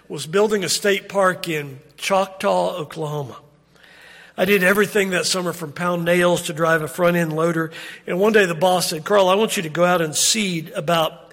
was 0.08 0.26
building 0.26 0.64
a 0.64 0.68
state 0.68 1.08
park 1.08 1.48
in 1.48 1.80
Choctaw, 1.96 2.76
Oklahoma. 2.76 3.36
I 4.36 4.44
did 4.44 4.62
everything 4.62 5.10
that 5.10 5.26
summer 5.26 5.52
from 5.52 5.72
pound 5.72 6.04
nails 6.04 6.42
to 6.42 6.52
drive 6.52 6.82
a 6.82 6.88
front 6.88 7.16
end 7.16 7.32
loader. 7.32 7.72
And 8.06 8.20
one 8.20 8.32
day 8.32 8.46
the 8.46 8.54
boss 8.54 8.90
said, 8.90 9.04
Carl, 9.04 9.28
I 9.28 9.34
want 9.34 9.56
you 9.56 9.62
to 9.62 9.68
go 9.68 9.84
out 9.84 10.02
and 10.02 10.14
seed 10.14 10.70
about 10.70 11.32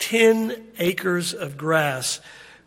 10 0.00 0.60
acres 0.78 1.34
of 1.34 1.56
grass 1.56 2.20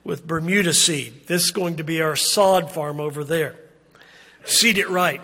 with 0.06 0.26
Bermuda 0.26 0.74
seed. 0.74 1.26
This 1.26 1.46
is 1.46 1.52
going 1.52 1.78
to 1.78 1.84
be 1.84 2.02
our 2.02 2.16
sod 2.16 2.72
farm 2.72 3.02
over 3.02 3.26
there. 3.26 3.56
Seed 4.46 4.78
it 4.78 4.88
right. 4.88 5.22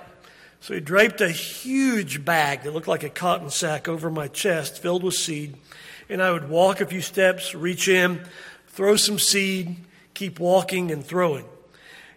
So 0.60 0.74
he 0.74 0.80
draped 0.80 1.22
a 1.22 1.30
huge 1.30 2.26
bag 2.26 2.64
that 2.64 2.74
looked 2.74 2.88
like 2.88 3.04
a 3.04 3.10
cotton 3.10 3.52
sack 3.52 3.88
over 3.88 4.10
my 4.10 4.28
chest 4.28 4.82
filled 4.82 5.04
with 5.04 5.14
seed. 5.14 5.56
And 6.10 6.22
I 6.22 6.32
would 6.32 6.50
walk 6.50 6.82
a 6.82 6.86
few 6.86 7.02
steps, 7.02 7.56
reach 7.56 7.88
in, 7.88 8.26
throw 8.68 8.96
some 8.96 9.20
seed, 9.20 9.78
keep 10.16 10.40
walking 10.40 10.92
and 10.92 11.06
throwing. 11.06 11.46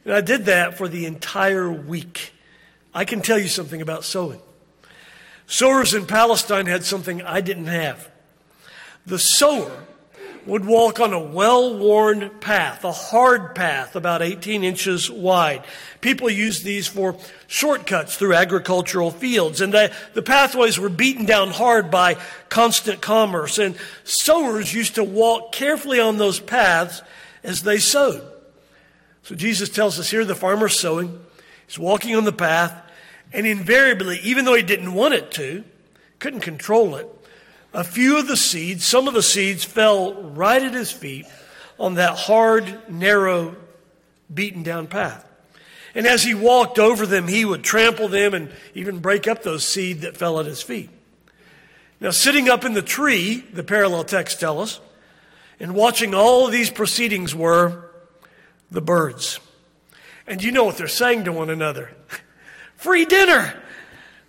And 0.05 0.15
I 0.15 0.23
did 0.23 0.47
that 0.47 0.77
for 0.77 0.89
the 0.89 1.07
entire 1.07 1.71
week. 1.71 2.33
I 2.95 3.05
can 3.05 3.21
tell 3.21 3.39
you 3.39 3.49
something 3.49 3.83
about 3.83 4.05
sowing. 4.05 4.41
Sowers 5.47 5.93
in 5.93 6.07
Palestine 6.07 6.67
had 6.67 6.85
something 6.85 7.21
I 7.23 7.43
didn't 7.43 7.67
have. 7.67 8.11
The 9.05 9.19
sower 9.19 9.85
would 10.47 10.65
walk 10.65 11.01
on 11.01 11.13
a 11.13 11.21
well 11.21 11.77
worn 11.77 12.31
path, 12.41 12.85
a 12.85 12.93
hard 12.93 13.55
path 13.55 13.97
about 13.97 14.23
18 14.23 14.63
inches 14.65 15.11
wide. 15.11 15.65
People 16.01 16.29
used 16.29 16.65
these 16.65 16.87
for 16.87 17.17
shortcuts 17.47 18.17
through 18.17 18.35
agricultural 18.35 19.11
fields, 19.11 19.61
and 19.61 19.73
the, 19.73 20.23
pathways 20.23 20.79
were 20.79 20.89
beaten 20.89 21.25
down 21.25 21.51
hard 21.51 21.91
by 21.91 22.17
constant 22.49 23.01
commerce. 23.01 23.59
And 23.59 23.77
sowers 24.05 24.75
used 24.75 24.97
to 24.97 25.05
walk 25.05 25.53
carefully 25.53 26.01
on 26.01 26.19
those 26.19 26.41
paths 26.41 27.03
as 27.43 27.63
they 27.63 27.79
sowed. 27.79 28.23
So 29.23 29.35
Jesus 29.35 29.69
tells 29.71 29.99
us 29.99 30.11
here 30.11 30.25
the 30.25 30.35
farmer's 30.35 30.79
sowing, 30.79 31.19
he's 31.67 31.79
walking 31.79 32.15
on 32.15 32.25
the 32.25 32.33
path, 32.33 32.79
and 33.33 33.47
invariably, 33.47 34.21
even 34.23 34.45
though 34.45 34.55
he 34.55 34.63
didn't 34.63 34.93
want 34.93 35.15
it 35.15 35.31
to, 35.33 35.65
couldn't 36.19 36.41
control 36.41 36.95
it, 36.97 37.09
a 37.75 37.83
few 37.83 38.19
of 38.19 38.29
the 38.29 38.37
seeds, 38.37 38.85
some 38.85 39.09
of 39.09 39.15
the 39.15 39.23
seeds 39.23 39.65
fell 39.65 40.15
right 40.15 40.63
at 40.63 40.73
his 40.73 40.93
feet 40.93 41.27
on 41.79 41.95
that 41.95 42.17
hard, 42.17 42.89
narrow, 42.89 43.57
beaten 44.33 44.63
down 44.63 44.87
path. 44.87 45.29
And 45.95 46.07
as 46.07 46.23
he 46.23 46.35
walked 46.35 46.79
over 46.79 47.05
them, 47.05 47.27
he 47.27 47.45
would 47.45 47.65
trample 47.65 48.09
them 48.09 48.33
and 48.33 48.51
even 48.75 49.01
break 49.01 49.27
up 49.27 49.43
those 49.43 49.65
seed 49.65 50.03
that 50.03 50.17
fell 50.17 50.39
at 50.39 50.47
his 50.47 50.63
feet. 50.63 50.89
Now, 52.01 52.11
sitting 52.11 52.49
up 52.49 52.65
in 52.65 52.75
the 52.75 52.83
tree, 52.83 53.45
the 53.53 53.65
parallel 53.65 54.05
text 54.05 54.39
tell 54.39 54.61
us, 54.61 54.81
and 55.59 55.75
watching 55.75 56.15
all 56.15 56.47
of 56.47 56.53
these 56.53 56.71
proceedings 56.71 57.35
were 57.35 57.91
the 58.71 58.81
birds. 58.81 59.41
And 60.27 60.43
you 60.43 60.53
know 60.53 60.65
what 60.65 60.77
they're 60.77 60.89
saying 60.89 61.25
to 61.25 61.33
one 61.33 61.51
another 61.51 61.91
free 62.77 63.05
dinner. 63.05 63.55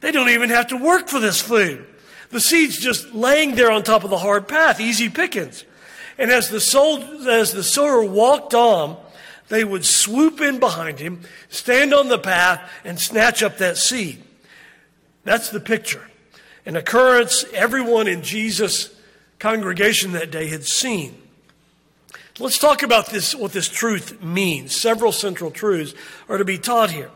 They 0.01 0.11
don't 0.11 0.29
even 0.29 0.49
have 0.49 0.67
to 0.67 0.77
work 0.77 1.07
for 1.07 1.19
this 1.19 1.41
food. 1.41 1.85
The 2.29 2.39
seed's 2.39 2.77
just 2.77 3.13
laying 3.13 3.55
there 3.55 3.71
on 3.71 3.83
top 3.83 4.03
of 4.03 4.09
the 4.09 4.17
hard 4.17 4.47
path, 4.47 4.79
easy 4.79 5.09
pickings. 5.09 5.63
And 6.17 6.31
as 6.31 6.49
the, 6.49 6.59
soul, 6.59 7.01
as 7.27 7.53
the 7.53 7.63
sower 7.63 8.03
walked 8.03 8.53
on, 8.53 8.97
they 9.49 9.63
would 9.63 9.85
swoop 9.85 10.41
in 10.41 10.59
behind 10.59 10.99
him, 10.99 11.21
stand 11.49 11.93
on 11.93 12.07
the 12.07 12.17
path, 12.17 12.61
and 12.83 12.99
snatch 12.99 13.43
up 13.43 13.57
that 13.57 13.77
seed. 13.77 14.23
That's 15.23 15.49
the 15.49 15.59
picture. 15.59 16.09
An 16.65 16.75
occurrence 16.75 17.45
everyone 17.53 18.07
in 18.07 18.23
Jesus' 18.23 18.93
congregation 19.39 20.13
that 20.13 20.31
day 20.31 20.47
had 20.47 20.65
seen. 20.65 21.21
Let's 22.39 22.57
talk 22.57 22.83
about 22.83 23.07
this, 23.11 23.35
what 23.35 23.53
this 23.53 23.69
truth 23.69 24.21
means. 24.21 24.75
Several 24.75 25.11
central 25.11 25.51
truths 25.51 25.93
are 26.27 26.37
to 26.37 26.45
be 26.45 26.57
taught 26.57 26.91
here. 26.91 27.11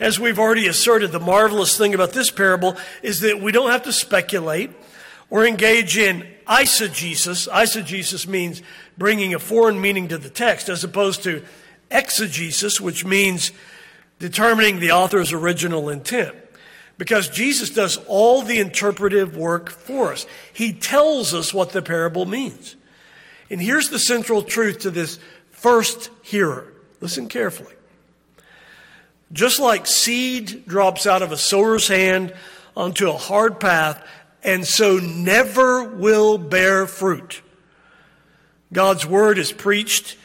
As 0.00 0.18
we've 0.18 0.38
already 0.38 0.66
asserted, 0.66 1.12
the 1.12 1.20
marvelous 1.20 1.78
thing 1.78 1.94
about 1.94 2.12
this 2.12 2.30
parable 2.30 2.76
is 3.02 3.20
that 3.20 3.40
we 3.40 3.52
don't 3.52 3.70
have 3.70 3.84
to 3.84 3.92
speculate 3.92 4.70
or 5.30 5.46
engage 5.46 5.96
in 5.96 6.26
eisegesis. 6.46 7.48
Eisegesis 7.48 8.26
means 8.26 8.62
bringing 8.98 9.34
a 9.34 9.38
foreign 9.38 9.80
meaning 9.80 10.08
to 10.08 10.18
the 10.18 10.30
text, 10.30 10.68
as 10.68 10.84
opposed 10.84 11.22
to 11.24 11.44
exegesis, 11.90 12.80
which 12.80 13.04
means 13.04 13.52
determining 14.18 14.80
the 14.80 14.92
author's 14.92 15.32
original 15.32 15.88
intent. 15.88 16.34
Because 16.96 17.28
Jesus 17.28 17.70
does 17.70 17.96
all 18.06 18.42
the 18.42 18.58
interpretive 18.58 19.36
work 19.36 19.68
for 19.68 20.12
us. 20.12 20.26
He 20.52 20.72
tells 20.72 21.34
us 21.34 21.52
what 21.52 21.70
the 21.70 21.82
parable 21.82 22.24
means. 22.24 22.76
And 23.50 23.60
here's 23.60 23.90
the 23.90 23.98
central 23.98 24.42
truth 24.42 24.80
to 24.80 24.90
this 24.90 25.18
first 25.50 26.10
hearer. 26.22 26.72
Listen 27.00 27.28
carefully. 27.28 27.74
Just 29.32 29.60
like 29.60 29.86
seed 29.86 30.66
drops 30.66 31.06
out 31.06 31.22
of 31.22 31.32
a 31.32 31.36
sower's 31.36 31.88
hand 31.88 32.34
onto 32.76 33.08
a 33.08 33.16
hard 33.16 33.58
path 33.60 34.02
and 34.44 34.66
so 34.66 34.98
never 34.98 35.84
will 35.84 36.36
bear 36.36 36.86
fruit, 36.86 37.40
God's 38.72 39.06
word 39.06 39.38
is 39.38 39.52
preached 39.52 40.16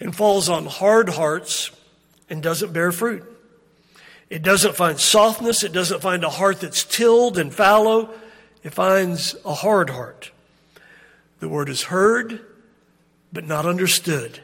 and 0.00 0.16
falls 0.16 0.48
on 0.48 0.66
hard 0.66 1.10
hearts 1.10 1.70
and 2.28 2.42
doesn't 2.42 2.72
bear 2.72 2.90
fruit. 2.90 3.24
It 4.30 4.42
doesn't 4.42 4.76
find 4.76 4.98
softness. 4.98 5.62
It 5.62 5.72
doesn't 5.72 6.00
find 6.00 6.24
a 6.24 6.30
heart 6.30 6.60
that's 6.60 6.84
tilled 6.84 7.38
and 7.38 7.52
fallow. 7.52 8.10
It 8.62 8.72
finds 8.72 9.36
a 9.44 9.54
hard 9.54 9.90
heart. 9.90 10.30
The 11.40 11.48
word 11.48 11.68
is 11.68 11.84
heard, 11.84 12.44
but 13.32 13.44
not 13.44 13.66
understood. 13.66 14.40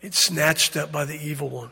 It's 0.00 0.18
snatched 0.18 0.76
up 0.76 0.92
by 0.92 1.04
the 1.04 1.16
evil 1.16 1.48
one. 1.48 1.70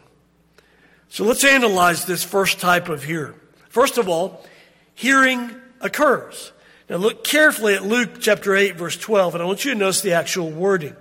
So 1.14 1.22
let's 1.22 1.44
analyze 1.44 2.06
this 2.06 2.24
first 2.24 2.58
type 2.58 2.88
of 2.88 3.04
hearer. 3.04 3.36
First 3.68 3.98
of 3.98 4.08
all, 4.08 4.44
hearing 4.94 5.54
occurs. 5.80 6.50
Now 6.90 6.96
look 6.96 7.22
carefully 7.22 7.74
at 7.74 7.84
Luke 7.84 8.16
chapter 8.18 8.52
8, 8.52 8.74
verse 8.74 8.96
12, 8.96 9.36
and 9.36 9.40
I 9.40 9.46
want 9.46 9.64
you 9.64 9.72
to 9.72 9.78
notice 9.78 10.00
the 10.00 10.14
actual 10.14 10.50
wording. 10.50 10.96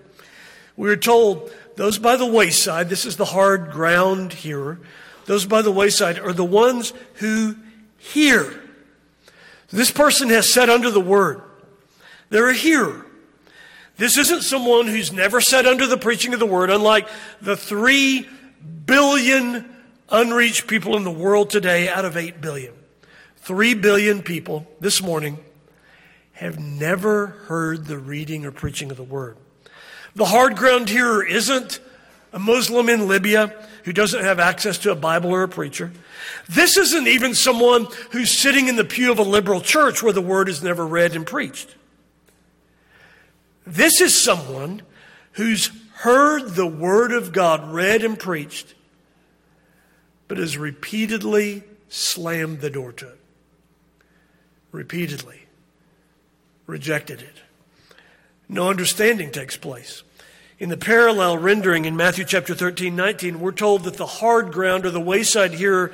We 0.78 0.92
are 0.92 0.96
told 0.96 1.52
those 1.78 1.98
by 1.98 2.16
the 2.16 2.28
wayside, 2.28 2.90
this 2.90 3.08
is 3.08 3.18
the 3.18 3.26
hard 3.26 3.72
ground 3.72 4.34
here, 4.34 4.80
those 5.26 5.48
by 5.48 5.64
the 5.64 5.72
wayside 5.72 6.20
are 6.20 6.32
the 6.32 6.46
ones 6.46 6.94
who 7.16 7.56
hear. 7.98 8.62
This 9.72 9.90
person 9.90 10.30
has 10.30 10.48
sat 10.54 10.70
under 10.70 10.92
the 10.92 11.02
word. 11.02 11.42
They're 12.30 12.52
a 12.52 12.54
hearer. 12.54 13.08
This 13.98 14.20
isn't 14.20 14.44
someone 14.44 14.86
who's 14.86 15.12
never 15.12 15.42
sat 15.42 15.66
under 15.66 15.88
the 15.88 15.98
preaching 15.98 16.36
of 16.36 16.40
the 16.40 16.46
word, 16.46 16.70
unlike 16.70 17.10
the 17.42 17.58
three 17.58 18.30
billion 18.86 19.73
unreached 20.10 20.68
people 20.68 20.96
in 20.98 21.04
the 21.04 21.12
world 21.12 21.50
today 21.50 21.90
out 21.90 22.06
of 22.06 22.18
eight 22.18 22.42
billion. 22.42 22.74
Three 23.38 23.74
billion 23.74 24.22
people 24.22 24.68
this 24.80 25.02
morning 25.02 25.38
have 26.34 26.60
never 26.60 27.28
heard 27.48 27.86
the 27.86 27.98
reading 27.98 28.46
or 28.46 28.52
preaching 28.52 28.92
of 28.92 28.98
the 28.98 29.04
word. 29.04 29.38
The 30.16 30.26
hard 30.26 30.56
ground 30.56 30.90
hearer 30.90 31.26
isn't 31.26 31.80
a 32.32 32.40
Muslim 32.40 32.90
in 32.90 33.08
Libya 33.08 33.54
who 33.84 33.94
doesn't 33.94 34.24
have 34.24 34.40
access 34.40 34.78
to 34.80 34.92
a 34.92 34.96
Bible 34.96 35.32
or 35.32 35.44
a 35.44 35.48
preacher. 35.48 35.92
This 36.50 36.78
isn't 36.78 37.08
even 37.08 37.36
someone 37.36 37.88
who's 38.12 38.32
sitting 38.32 38.68
in 38.68 38.76
the 38.76 38.84
pew 38.84 39.12
of 39.12 39.20
a 39.20 39.24
liberal 39.24 39.62
church 39.62 40.02
where 40.02 40.14
the 40.14 40.22
word 40.22 40.50
is 40.50 40.64
never 40.64 40.86
read 40.86 41.16
and 41.16 41.26
preached. 41.26 41.76
This 43.66 44.02
is 44.02 44.20
someone 44.20 44.82
who's 45.34 45.72
heard 45.96 46.56
the 46.56 46.68
word 46.68 47.12
of 47.12 47.32
God 47.32 47.74
read 47.74 48.04
and 48.04 48.18
preached, 48.18 48.74
but 50.28 50.38
has 50.38 50.58
repeatedly 50.58 51.64
slammed 51.90 52.62
the 52.62 52.70
door 52.70 52.92
to 52.94 53.08
it. 53.08 53.20
Repeatedly 54.72 55.44
rejected 56.66 57.22
it. 57.22 57.42
No 58.50 58.70
understanding 58.70 59.32
takes 59.32 59.58
place. 59.58 60.04
In 60.60 60.70
the 60.70 60.78
parallel 60.78 61.38
rendering 61.38 61.86
in 61.86 61.96
Matthew 61.96 62.26
chapter 62.26 62.56
13, 62.56 62.96
19, 62.96 63.40
we're 63.40 63.52
told 63.52 63.84
that 63.84 63.96
the 63.96 64.06
hard 64.06 64.52
ground 64.52 64.86
or 64.86 64.92
the 64.92 65.00
wayside 65.00 65.54
hearer 65.54 65.92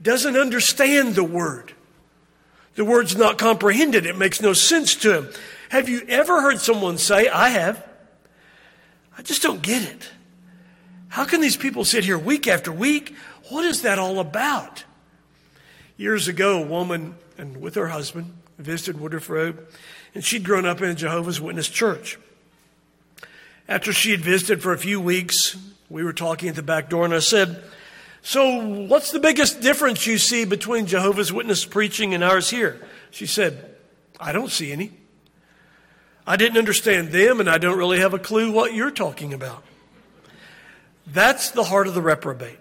doesn't 0.00 0.36
understand 0.36 1.14
the 1.14 1.24
word. 1.24 1.72
The 2.74 2.84
word's 2.84 3.16
not 3.16 3.38
comprehended. 3.38 4.04
It 4.04 4.18
makes 4.18 4.40
no 4.40 4.52
sense 4.52 4.94
to 4.96 5.16
him. 5.16 5.28
Have 5.70 5.88
you 5.88 6.02
ever 6.08 6.42
heard 6.42 6.60
someone 6.60 6.98
say, 6.98 7.28
I 7.28 7.48
have? 7.48 7.84
I 9.16 9.22
just 9.22 9.42
don't 9.42 9.62
get 9.62 9.82
it. 9.82 10.10
How 11.16 11.24
can 11.24 11.40
these 11.40 11.56
people 11.56 11.86
sit 11.86 12.04
here 12.04 12.18
week 12.18 12.46
after 12.46 12.70
week? 12.70 13.16
What 13.48 13.64
is 13.64 13.80
that 13.80 13.98
all 13.98 14.20
about? 14.20 14.84
Years 15.96 16.28
ago, 16.28 16.62
a 16.62 16.66
woman 16.66 17.14
and 17.38 17.56
with 17.56 17.74
her 17.76 17.86
husband 17.86 18.36
visited 18.58 19.00
Woodruff 19.00 19.30
Road, 19.30 19.66
and 20.14 20.22
she'd 20.22 20.44
grown 20.44 20.66
up 20.66 20.82
in 20.82 20.90
a 20.90 20.94
Jehovah's 20.94 21.40
Witness 21.40 21.70
church. 21.70 22.18
After 23.66 23.94
she 23.94 24.10
had 24.10 24.20
visited 24.20 24.62
for 24.62 24.74
a 24.74 24.78
few 24.78 25.00
weeks, 25.00 25.56
we 25.88 26.04
were 26.04 26.12
talking 26.12 26.50
at 26.50 26.54
the 26.54 26.62
back 26.62 26.90
door, 26.90 27.06
and 27.06 27.14
I 27.14 27.20
said, 27.20 27.64
So, 28.20 28.66
what's 28.84 29.10
the 29.10 29.18
biggest 29.18 29.62
difference 29.62 30.06
you 30.06 30.18
see 30.18 30.44
between 30.44 30.84
Jehovah's 30.84 31.32
Witness 31.32 31.64
preaching 31.64 32.12
and 32.12 32.22
ours 32.22 32.50
here? 32.50 32.78
She 33.10 33.24
said, 33.24 33.74
I 34.20 34.32
don't 34.32 34.50
see 34.50 34.70
any. 34.70 34.92
I 36.26 36.36
didn't 36.36 36.58
understand 36.58 37.08
them, 37.08 37.40
and 37.40 37.48
I 37.48 37.56
don't 37.56 37.78
really 37.78 38.00
have 38.00 38.12
a 38.12 38.18
clue 38.18 38.52
what 38.52 38.74
you're 38.74 38.90
talking 38.90 39.32
about. 39.32 39.62
That's 41.06 41.50
the 41.50 41.64
heart 41.64 41.86
of 41.86 41.94
the 41.94 42.02
reprobate, 42.02 42.58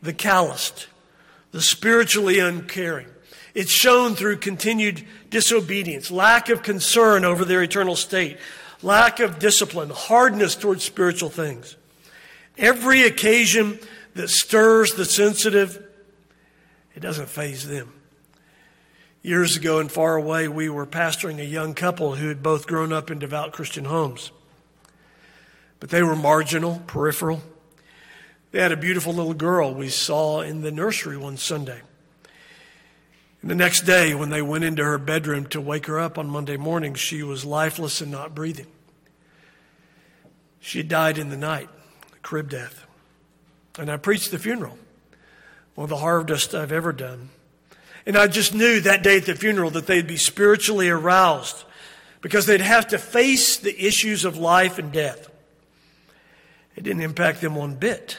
the 0.00 0.12
calloused, 0.12 0.86
the 1.50 1.60
spiritually 1.60 2.38
uncaring. 2.38 3.08
It's 3.54 3.72
shown 3.72 4.14
through 4.14 4.36
continued 4.36 5.04
disobedience, 5.28 6.10
lack 6.10 6.48
of 6.48 6.62
concern 6.62 7.24
over 7.24 7.44
their 7.44 7.62
eternal 7.62 7.96
state, 7.96 8.38
lack 8.82 9.18
of 9.18 9.38
discipline, 9.38 9.90
hardness 9.90 10.54
towards 10.54 10.84
spiritual 10.84 11.30
things. 11.30 11.76
Every 12.56 13.02
occasion 13.02 13.80
that 14.14 14.28
stirs 14.28 14.94
the 14.94 15.04
sensitive, 15.04 15.84
it 16.94 17.00
doesn't 17.00 17.28
faze 17.28 17.66
them. 17.66 17.92
Years 19.22 19.56
ago 19.56 19.80
and 19.80 19.90
far 19.90 20.16
away, 20.16 20.48
we 20.48 20.68
were 20.68 20.86
pastoring 20.86 21.40
a 21.40 21.44
young 21.44 21.74
couple 21.74 22.14
who 22.14 22.28
had 22.28 22.42
both 22.42 22.66
grown 22.66 22.92
up 22.92 23.10
in 23.10 23.18
devout 23.18 23.52
Christian 23.52 23.84
homes. 23.84 24.30
But 25.80 25.88
they 25.90 26.02
were 26.02 26.14
marginal, 26.14 26.82
peripheral. 26.86 27.42
They 28.52 28.60
had 28.60 28.72
a 28.72 28.76
beautiful 28.76 29.12
little 29.12 29.34
girl 29.34 29.72
we 29.74 29.88
saw 29.88 30.42
in 30.42 30.60
the 30.60 30.70
nursery 30.70 31.16
one 31.16 31.36
Sunday. 31.36 31.80
And 33.42 33.50
the 33.50 33.54
next 33.54 33.82
day, 33.82 34.14
when 34.14 34.28
they 34.28 34.42
went 34.42 34.64
into 34.64 34.84
her 34.84 34.98
bedroom 34.98 35.46
to 35.46 35.60
wake 35.60 35.86
her 35.86 35.98
up 35.98 36.18
on 36.18 36.28
Monday 36.28 36.58
morning, 36.58 36.94
she 36.94 37.22
was 37.22 37.44
lifeless 37.44 38.00
and 38.00 38.10
not 38.10 38.34
breathing. 38.34 38.66
She 40.60 40.82
died 40.82 41.16
in 41.16 41.30
the 41.30 41.36
night, 41.38 41.70
crib 42.22 42.50
death. 42.50 42.86
And 43.78 43.90
I 43.90 43.96
preached 43.96 44.30
the 44.30 44.38
funeral, 44.38 44.76
one 45.74 45.84
of 45.84 45.88
the 45.88 45.96
hardest 45.96 46.54
I've 46.54 46.72
ever 46.72 46.92
done. 46.92 47.30
And 48.04 48.18
I 48.18 48.26
just 48.26 48.52
knew 48.52 48.80
that 48.80 49.02
day 49.02 49.18
at 49.18 49.26
the 49.26 49.34
funeral 49.34 49.70
that 49.70 49.86
they'd 49.86 50.06
be 50.06 50.18
spiritually 50.18 50.90
aroused 50.90 51.64
because 52.20 52.44
they'd 52.44 52.60
have 52.60 52.88
to 52.88 52.98
face 52.98 53.56
the 53.56 53.86
issues 53.86 54.26
of 54.26 54.36
life 54.36 54.78
and 54.78 54.92
death. 54.92 55.30
It 56.76 56.84
didn't 56.84 57.02
impact 57.02 57.40
them 57.40 57.54
one 57.54 57.74
bit, 57.74 58.18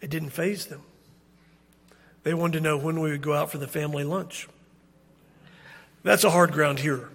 it 0.00 0.10
didn't 0.10 0.30
faze 0.30 0.66
them. 0.66 0.82
They 2.22 2.34
wanted 2.34 2.58
to 2.58 2.64
know 2.64 2.78
when 2.78 3.00
we 3.00 3.10
would 3.10 3.22
go 3.22 3.34
out 3.34 3.50
for 3.50 3.58
the 3.58 3.68
family 3.68 4.02
lunch. 4.02 4.48
That's 6.02 6.24
a 6.24 6.30
hard 6.30 6.52
ground 6.52 6.78
here. 6.78 7.08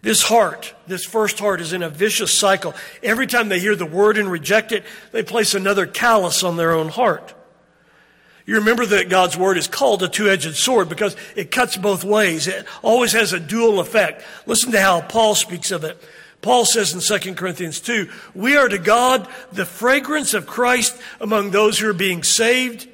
This 0.00 0.22
heart, 0.22 0.74
this 0.86 1.04
first 1.04 1.38
heart, 1.38 1.60
is 1.60 1.72
in 1.72 1.82
a 1.82 1.90
vicious 1.90 2.32
cycle. 2.32 2.74
Every 3.02 3.26
time 3.26 3.48
they 3.48 3.58
hear 3.58 3.74
the 3.74 3.86
word 3.86 4.16
and 4.16 4.30
reject 4.30 4.70
it, 4.70 4.84
they 5.12 5.22
place 5.22 5.54
another 5.54 5.86
callus 5.86 6.44
on 6.44 6.56
their 6.56 6.72
own 6.72 6.88
heart. 6.88 7.34
You 8.46 8.54
remember 8.56 8.86
that 8.86 9.10
God's 9.10 9.36
word 9.36 9.58
is 9.58 9.66
called 9.66 10.02
a 10.02 10.08
two-edged 10.08 10.54
sword 10.54 10.88
because 10.88 11.16
it 11.36 11.50
cuts 11.50 11.76
both 11.76 12.04
ways. 12.04 12.46
It 12.46 12.64
always 12.80 13.12
has 13.12 13.32
a 13.32 13.40
dual 13.40 13.80
effect. 13.80 14.22
Listen 14.46 14.72
to 14.72 14.80
how 14.80 15.00
Paul 15.02 15.34
speaks 15.34 15.70
of 15.70 15.84
it. 15.84 16.02
Paul 16.40 16.64
says 16.64 16.94
in 16.94 17.20
2 17.20 17.34
Corinthians 17.34 17.80
2, 17.80 18.08
we 18.34 18.56
are 18.56 18.68
to 18.68 18.78
God 18.78 19.26
the 19.52 19.66
fragrance 19.66 20.34
of 20.34 20.46
Christ 20.46 20.96
among 21.20 21.50
those 21.50 21.78
who 21.78 21.88
are 21.88 21.94
being 21.94 22.22
saved 22.22 22.88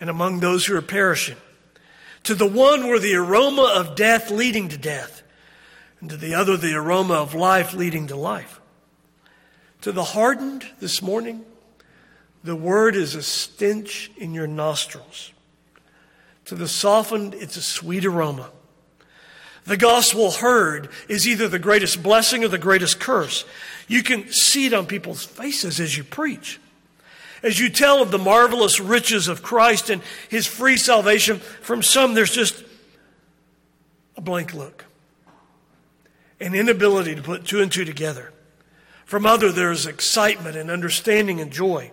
and 0.00 0.08
among 0.08 0.40
those 0.40 0.66
who 0.66 0.76
are 0.76 0.82
perishing. 0.82 1.36
To 2.24 2.34
the 2.34 2.46
one 2.46 2.88
were 2.88 2.98
the 2.98 3.14
aroma 3.14 3.72
of 3.76 3.96
death 3.96 4.30
leading 4.30 4.70
to 4.70 4.78
death, 4.78 5.22
and 6.00 6.08
to 6.10 6.16
the 6.16 6.34
other 6.34 6.56
the 6.56 6.74
aroma 6.74 7.14
of 7.14 7.34
life 7.34 7.74
leading 7.74 8.06
to 8.06 8.16
life. 8.16 8.60
To 9.82 9.92
the 9.92 10.04
hardened 10.04 10.64
this 10.80 11.02
morning, 11.02 11.44
the 12.42 12.56
word 12.56 12.96
is 12.96 13.14
a 13.14 13.22
stench 13.22 14.10
in 14.16 14.32
your 14.32 14.46
nostrils. 14.46 15.32
To 16.46 16.54
the 16.54 16.68
softened, 16.68 17.34
it's 17.34 17.56
a 17.58 17.62
sweet 17.62 18.06
aroma. 18.06 18.50
The 19.64 19.76
gospel 19.76 20.30
heard 20.30 20.90
is 21.08 21.26
either 21.26 21.48
the 21.48 21.58
greatest 21.58 22.02
blessing 22.02 22.44
or 22.44 22.48
the 22.48 22.58
greatest 22.58 23.00
curse. 23.00 23.44
You 23.88 24.02
can 24.02 24.30
see 24.30 24.66
it 24.66 24.74
on 24.74 24.86
people's 24.86 25.24
faces 25.24 25.80
as 25.80 25.96
you 25.96 26.04
preach. 26.04 26.60
As 27.42 27.58
you 27.58 27.68
tell 27.68 28.02
of 28.02 28.10
the 28.10 28.18
marvelous 28.18 28.80
riches 28.80 29.28
of 29.28 29.42
Christ 29.42 29.90
and 29.90 30.02
his 30.28 30.46
free 30.46 30.76
salvation, 30.76 31.38
from 31.38 31.82
some 31.82 32.14
there's 32.14 32.34
just 32.34 32.62
a 34.16 34.20
blank 34.20 34.54
look, 34.54 34.84
an 36.40 36.54
inability 36.54 37.14
to 37.14 37.22
put 37.22 37.44
two 37.44 37.60
and 37.60 37.70
two 37.70 37.84
together. 37.84 38.32
From 39.04 39.26
other, 39.26 39.52
there's 39.52 39.86
excitement 39.86 40.56
and 40.56 40.70
understanding 40.70 41.40
and 41.40 41.50
joy. 41.50 41.90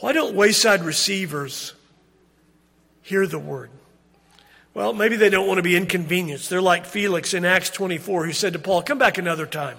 Why 0.00 0.12
don't 0.12 0.34
wayside 0.34 0.82
receivers 0.82 1.74
hear 3.02 3.26
the 3.26 3.38
word? 3.38 3.70
Well, 4.76 4.92
maybe 4.92 5.16
they 5.16 5.30
don't 5.30 5.46
want 5.46 5.56
to 5.56 5.62
be 5.62 5.74
inconvenienced. 5.74 6.50
They're 6.50 6.60
like 6.60 6.84
Felix 6.84 7.32
in 7.32 7.46
Acts 7.46 7.70
24 7.70 8.26
who 8.26 8.32
said 8.34 8.52
to 8.52 8.58
Paul, 8.58 8.82
Come 8.82 8.98
back 8.98 9.16
another 9.16 9.46
time. 9.46 9.78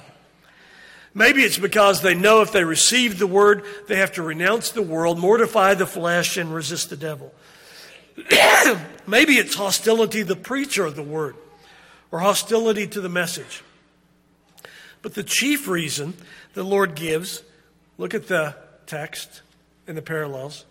Maybe 1.14 1.44
it's 1.44 1.60
because 1.60 2.02
they 2.02 2.16
know 2.16 2.42
if 2.42 2.52
they 2.52 2.64
receive 2.64 3.20
the 3.20 3.28
word, 3.28 3.64
they 3.88 3.98
have 3.98 4.14
to 4.14 4.24
renounce 4.24 4.72
the 4.72 4.82
world, 4.82 5.20
mortify 5.20 5.76
the 5.76 5.86
flesh, 5.86 6.36
and 6.36 6.52
resist 6.52 6.90
the 6.90 6.98
devil. 6.98 7.32
Maybe 9.08 9.34
it's 9.34 9.54
hostility 9.54 10.22
to 10.22 10.26
the 10.26 10.36
preacher 10.36 10.88
of 10.88 10.96
the 10.96 11.04
word 11.04 11.36
or 12.12 12.22
hostility 12.22 12.88
to 12.88 13.00
the 13.00 13.08
message. 13.08 13.62
But 15.04 15.14
the 15.14 15.22
chief 15.22 15.68
reason 15.68 16.16
the 16.56 16.64
Lord 16.64 16.96
gives, 16.96 17.44
look 18.00 18.16
at 18.16 18.28
the 18.28 18.56
text 18.88 19.44
and 19.86 19.96
the 19.96 20.02
parallels. 20.02 20.66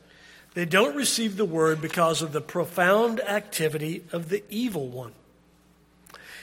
They 0.57 0.65
don't 0.65 0.97
receive 0.97 1.37
the 1.37 1.45
word 1.45 1.83
because 1.83 2.23
of 2.23 2.33
the 2.33 2.41
profound 2.41 3.21
activity 3.21 4.05
of 4.11 4.31
the 4.31 4.43
evil 4.49 4.89
one. 4.89 5.13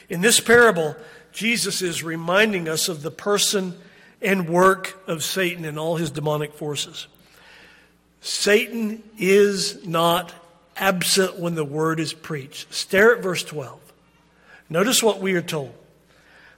In 0.07 0.21
this 0.21 0.39
parable, 0.39 0.95
Jesus 1.31 1.81
is 1.81 2.03
reminding 2.03 2.69
us 2.69 2.89
of 2.89 3.01
the 3.01 3.09
person 3.09 3.75
and 4.21 4.47
work 4.47 5.01
of 5.07 5.23
Satan 5.23 5.65
and 5.65 5.79
all 5.79 5.95
his 5.95 6.11
demonic 6.11 6.53
forces. 6.53 7.07
Satan 8.21 9.01
is 9.17 9.83
not 9.83 10.31
absent 10.77 11.39
when 11.39 11.55
the 11.55 11.65
word 11.65 11.99
is 11.99 12.13
preached. 12.13 12.71
Stare 12.71 13.15
at 13.15 13.23
verse 13.23 13.43
12. 13.43 13.79
Notice 14.69 15.01
what 15.01 15.21
we 15.21 15.33
are 15.33 15.41
told. 15.41 15.73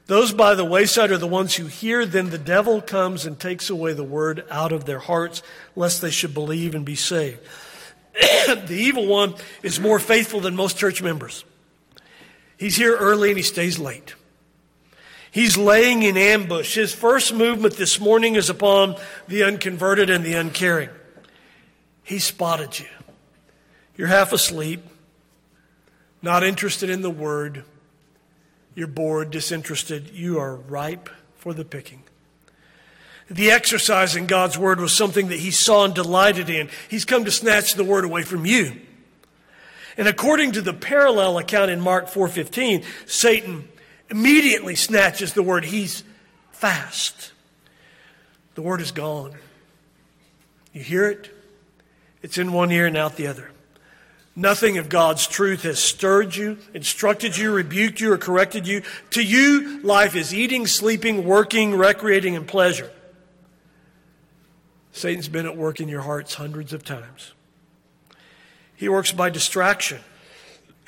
Those 0.07 0.31
by 0.31 0.53
the 0.53 0.65
wayside 0.65 1.11
are 1.11 1.17
the 1.17 1.27
ones 1.27 1.55
who 1.55 1.65
hear, 1.65 2.05
then 2.05 2.29
the 2.29 2.37
devil 2.37 2.79
comes 2.79 3.25
and 3.25 3.39
takes 3.39 3.69
away 3.69 3.93
the 3.93 4.03
word 4.03 4.45
out 4.51 4.71
of 4.71 4.85
their 4.85 4.99
hearts, 4.99 5.41
lest 5.75 6.01
they 6.01 6.11
should 6.11 6.33
believe 6.33 6.75
and 6.75 6.85
be 6.85 6.95
saved. 6.95 7.39
the 8.13 8.77
evil 8.77 9.07
one 9.07 9.33
is 9.63 9.79
more 9.79 9.99
faithful 9.99 10.39
than 10.39 10.55
most 10.55 10.77
church 10.77 11.01
members. 11.01 11.43
He's 12.57 12.75
here 12.75 12.95
early 12.95 13.29
and 13.29 13.37
he 13.37 13.43
stays 13.43 13.79
late. 13.79 14.13
He's 15.31 15.57
laying 15.57 16.03
in 16.03 16.15
ambush. 16.15 16.75
His 16.75 16.93
first 16.93 17.33
movement 17.33 17.75
this 17.75 17.99
morning 17.99 18.35
is 18.35 18.49
upon 18.49 18.95
the 19.27 19.43
unconverted 19.43 20.09
and 20.09 20.23
the 20.23 20.35
uncaring. 20.35 20.89
He 22.03 22.19
spotted 22.19 22.79
you. 22.79 22.85
You're 23.97 24.07
half 24.07 24.31
asleep, 24.31 24.81
not 26.21 26.43
interested 26.43 26.89
in 26.89 27.01
the 27.01 27.09
word 27.09 27.65
you're 28.75 28.87
bored, 28.87 29.31
disinterested, 29.31 30.11
you 30.11 30.37
are 30.37 30.55
ripe 30.55 31.09
for 31.37 31.53
the 31.53 31.65
picking. 31.65 32.03
The 33.29 33.49
exercise 33.49 34.15
in 34.15 34.27
God's 34.27 34.57
word 34.57 34.79
was 34.79 34.93
something 34.93 35.29
that 35.29 35.39
he 35.39 35.49
saw 35.49 35.85
and 35.85 35.95
delighted 35.95 36.49
in. 36.49 36.69
He's 36.89 37.05
come 37.05 37.25
to 37.25 37.31
snatch 37.31 37.73
the 37.73 37.83
word 37.83 38.03
away 38.05 38.21
from 38.21 38.45
you. 38.45 38.81
And 39.97 40.07
according 40.07 40.51
to 40.53 40.61
the 40.61 40.73
parallel 40.73 41.37
account 41.37 41.71
in 41.71 41.79
Mark 41.79 42.07
4:15, 42.09 42.83
Satan 43.05 43.67
immediately 44.09 44.75
snatches 44.75 45.33
the 45.33 45.41
word. 45.41 45.65
He's 45.65 46.03
fast. 46.51 47.31
The 48.55 48.61
word 48.61 48.81
is 48.81 48.91
gone. 48.91 49.33
You 50.73 50.83
hear 50.83 51.07
it? 51.07 51.31
It's 52.21 52.37
in 52.37 52.51
one 52.51 52.71
ear 52.71 52.85
and 52.85 52.97
out 52.97 53.15
the 53.15 53.27
other. 53.27 53.51
Nothing 54.35 54.77
of 54.77 54.89
God's 54.89 55.27
truth 55.27 55.63
has 55.63 55.79
stirred 55.79 56.35
you, 56.35 56.57
instructed 56.73 57.37
you, 57.37 57.51
rebuked 57.51 58.01
you, 58.01 58.11
or 58.11 58.17
corrected 58.17 58.67
you. 58.67 58.81
To 59.11 59.23
you, 59.23 59.79
life 59.81 60.13
is 60.13 60.33
eating, 60.33 60.67
sleeping, 60.67 61.23
working, 61.23 61.73
recreating, 61.73 62.35
and 62.35 62.45
pleasure. 62.45 62.91
Satan's 64.91 65.29
been 65.29 65.45
at 65.45 65.55
work 65.55 65.79
in 65.79 65.87
your 65.87 66.01
hearts 66.01 66.33
hundreds 66.33 66.73
of 66.73 66.83
times. 66.83 67.33
He 68.75 68.89
works 68.89 69.13
by 69.13 69.29
distraction. 69.29 69.99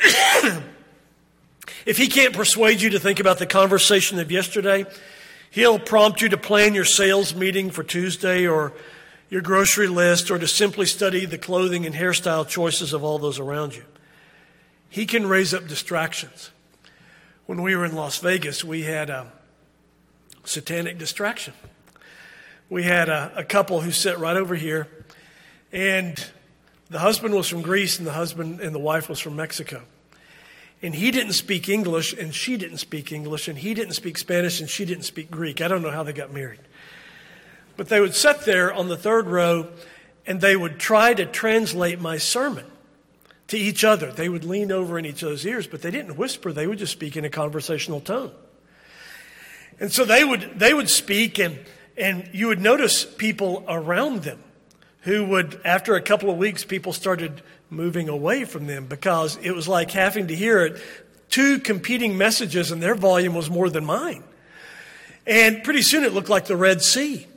if 1.85 1.97
he 1.97 2.07
can't 2.07 2.33
persuade 2.33 2.81
you 2.81 2.89
to 2.91 2.99
think 2.99 3.21
about 3.21 3.39
the 3.39 3.45
conversation 3.45 4.19
of 4.19 4.29
yesterday, 4.29 4.85
he'll 5.51 5.79
prompt 5.79 6.21
you 6.21 6.27
to 6.29 6.37
plan 6.37 6.73
your 6.73 6.85
sales 6.85 7.33
meeting 7.33 7.69
for 7.69 7.83
Tuesday 7.83 8.45
or 8.45 8.73
your 9.29 9.41
grocery 9.41 9.87
list 9.87 10.31
or 10.31 10.37
to 10.39 10.47
simply 10.47 10.85
study 10.85 11.25
the 11.25 11.37
clothing 11.37 11.85
and 11.85 11.95
hairstyle 11.95 12.47
choices 12.47 12.93
of 12.93 13.03
all 13.03 13.19
those 13.19 13.39
around 13.39 13.75
you. 13.75 13.83
He 14.89 15.05
can 15.05 15.27
raise 15.27 15.53
up 15.53 15.67
distractions. 15.67 16.51
When 17.45 17.61
we 17.61 17.75
were 17.75 17.85
in 17.85 17.95
Las 17.95 18.19
Vegas, 18.19 18.63
we 18.63 18.83
had 18.83 19.09
a 19.09 19.31
satanic 20.43 20.97
distraction. 20.97 21.53
We 22.69 22.83
had 22.83 23.09
a, 23.09 23.31
a 23.35 23.43
couple 23.43 23.81
who 23.81 23.91
sat 23.91 24.19
right 24.19 24.35
over 24.35 24.55
here, 24.55 24.87
and 25.71 26.21
the 26.89 26.99
husband 26.99 27.33
was 27.33 27.47
from 27.47 27.61
Greece, 27.61 27.97
and 27.97 28.07
the 28.07 28.13
husband 28.13 28.59
and 28.59 28.73
the 28.73 28.79
wife 28.79 29.09
was 29.09 29.19
from 29.19 29.35
Mexico. 29.35 29.83
And 30.81 30.93
he 30.93 31.11
didn't 31.11 31.33
speak 31.33 31.69
English, 31.69 32.13
and 32.13 32.33
she 32.33 32.55
didn't 32.55 32.77
speak 32.77 33.11
English, 33.11 33.47
and 33.47 33.57
he 33.57 33.73
didn't 33.73 33.93
speak 33.93 34.17
Spanish, 34.17 34.59
and 34.59 34.69
she 34.69 34.85
didn't 34.85 35.03
speak 35.03 35.31
Greek. 35.31 35.61
I 35.61 35.67
don't 35.67 35.81
know 35.81 35.91
how 35.91 36.03
they 36.03 36.13
got 36.13 36.33
married. 36.33 36.59
But 37.77 37.89
they 37.89 38.01
would 38.01 38.15
sit 38.15 38.41
there 38.41 38.73
on 38.73 38.89
the 38.89 38.97
third 38.97 39.27
row 39.27 39.69
and 40.25 40.41
they 40.41 40.55
would 40.55 40.79
try 40.79 41.13
to 41.13 41.25
translate 41.25 42.01
my 42.01 42.17
sermon 42.17 42.65
to 43.47 43.57
each 43.57 43.83
other. 43.83 44.11
They 44.11 44.27
would 44.27 44.43
lean 44.43 44.71
over 44.71 44.99
in 44.99 45.05
each 45.05 45.23
other's 45.23 45.45
ears, 45.45 45.67
but 45.67 45.81
they 45.81 45.91
didn't 45.91 46.17
whisper, 46.17 46.51
they 46.51 46.67
would 46.67 46.79
just 46.79 46.91
speak 46.91 47.15
in 47.15 47.23
a 47.23 47.29
conversational 47.29 48.01
tone. 48.01 48.31
And 49.79 49.91
so 49.91 50.05
they 50.05 50.23
would, 50.23 50.59
they 50.59 50.73
would 50.73 50.89
speak, 50.89 51.39
and, 51.39 51.59
and 51.97 52.29
you 52.33 52.47
would 52.47 52.59
notice 52.59 53.05
people 53.05 53.63
around 53.67 54.23
them 54.23 54.39
who 55.01 55.25
would, 55.25 55.61
after 55.63 55.95
a 55.95 56.01
couple 56.01 56.29
of 56.29 56.37
weeks, 56.37 56.65
people 56.65 56.91
started 56.91 57.41
moving 57.69 58.09
away 58.09 58.43
from 58.43 58.67
them 58.67 58.87
because 58.87 59.37
it 59.41 59.51
was 59.51 59.67
like 59.67 59.91
having 59.91 60.27
to 60.27 60.35
hear 60.35 60.65
it, 60.65 60.81
two 61.29 61.59
competing 61.59 62.17
messages, 62.17 62.71
and 62.71 62.81
their 62.81 62.95
volume 62.95 63.33
was 63.33 63.49
more 63.49 63.69
than 63.69 63.85
mine. 63.85 64.23
And 65.25 65.63
pretty 65.63 65.83
soon 65.83 66.03
it 66.03 66.13
looked 66.13 66.29
like 66.29 66.45
the 66.45 66.57
Red 66.57 66.81
Sea. 66.81 67.27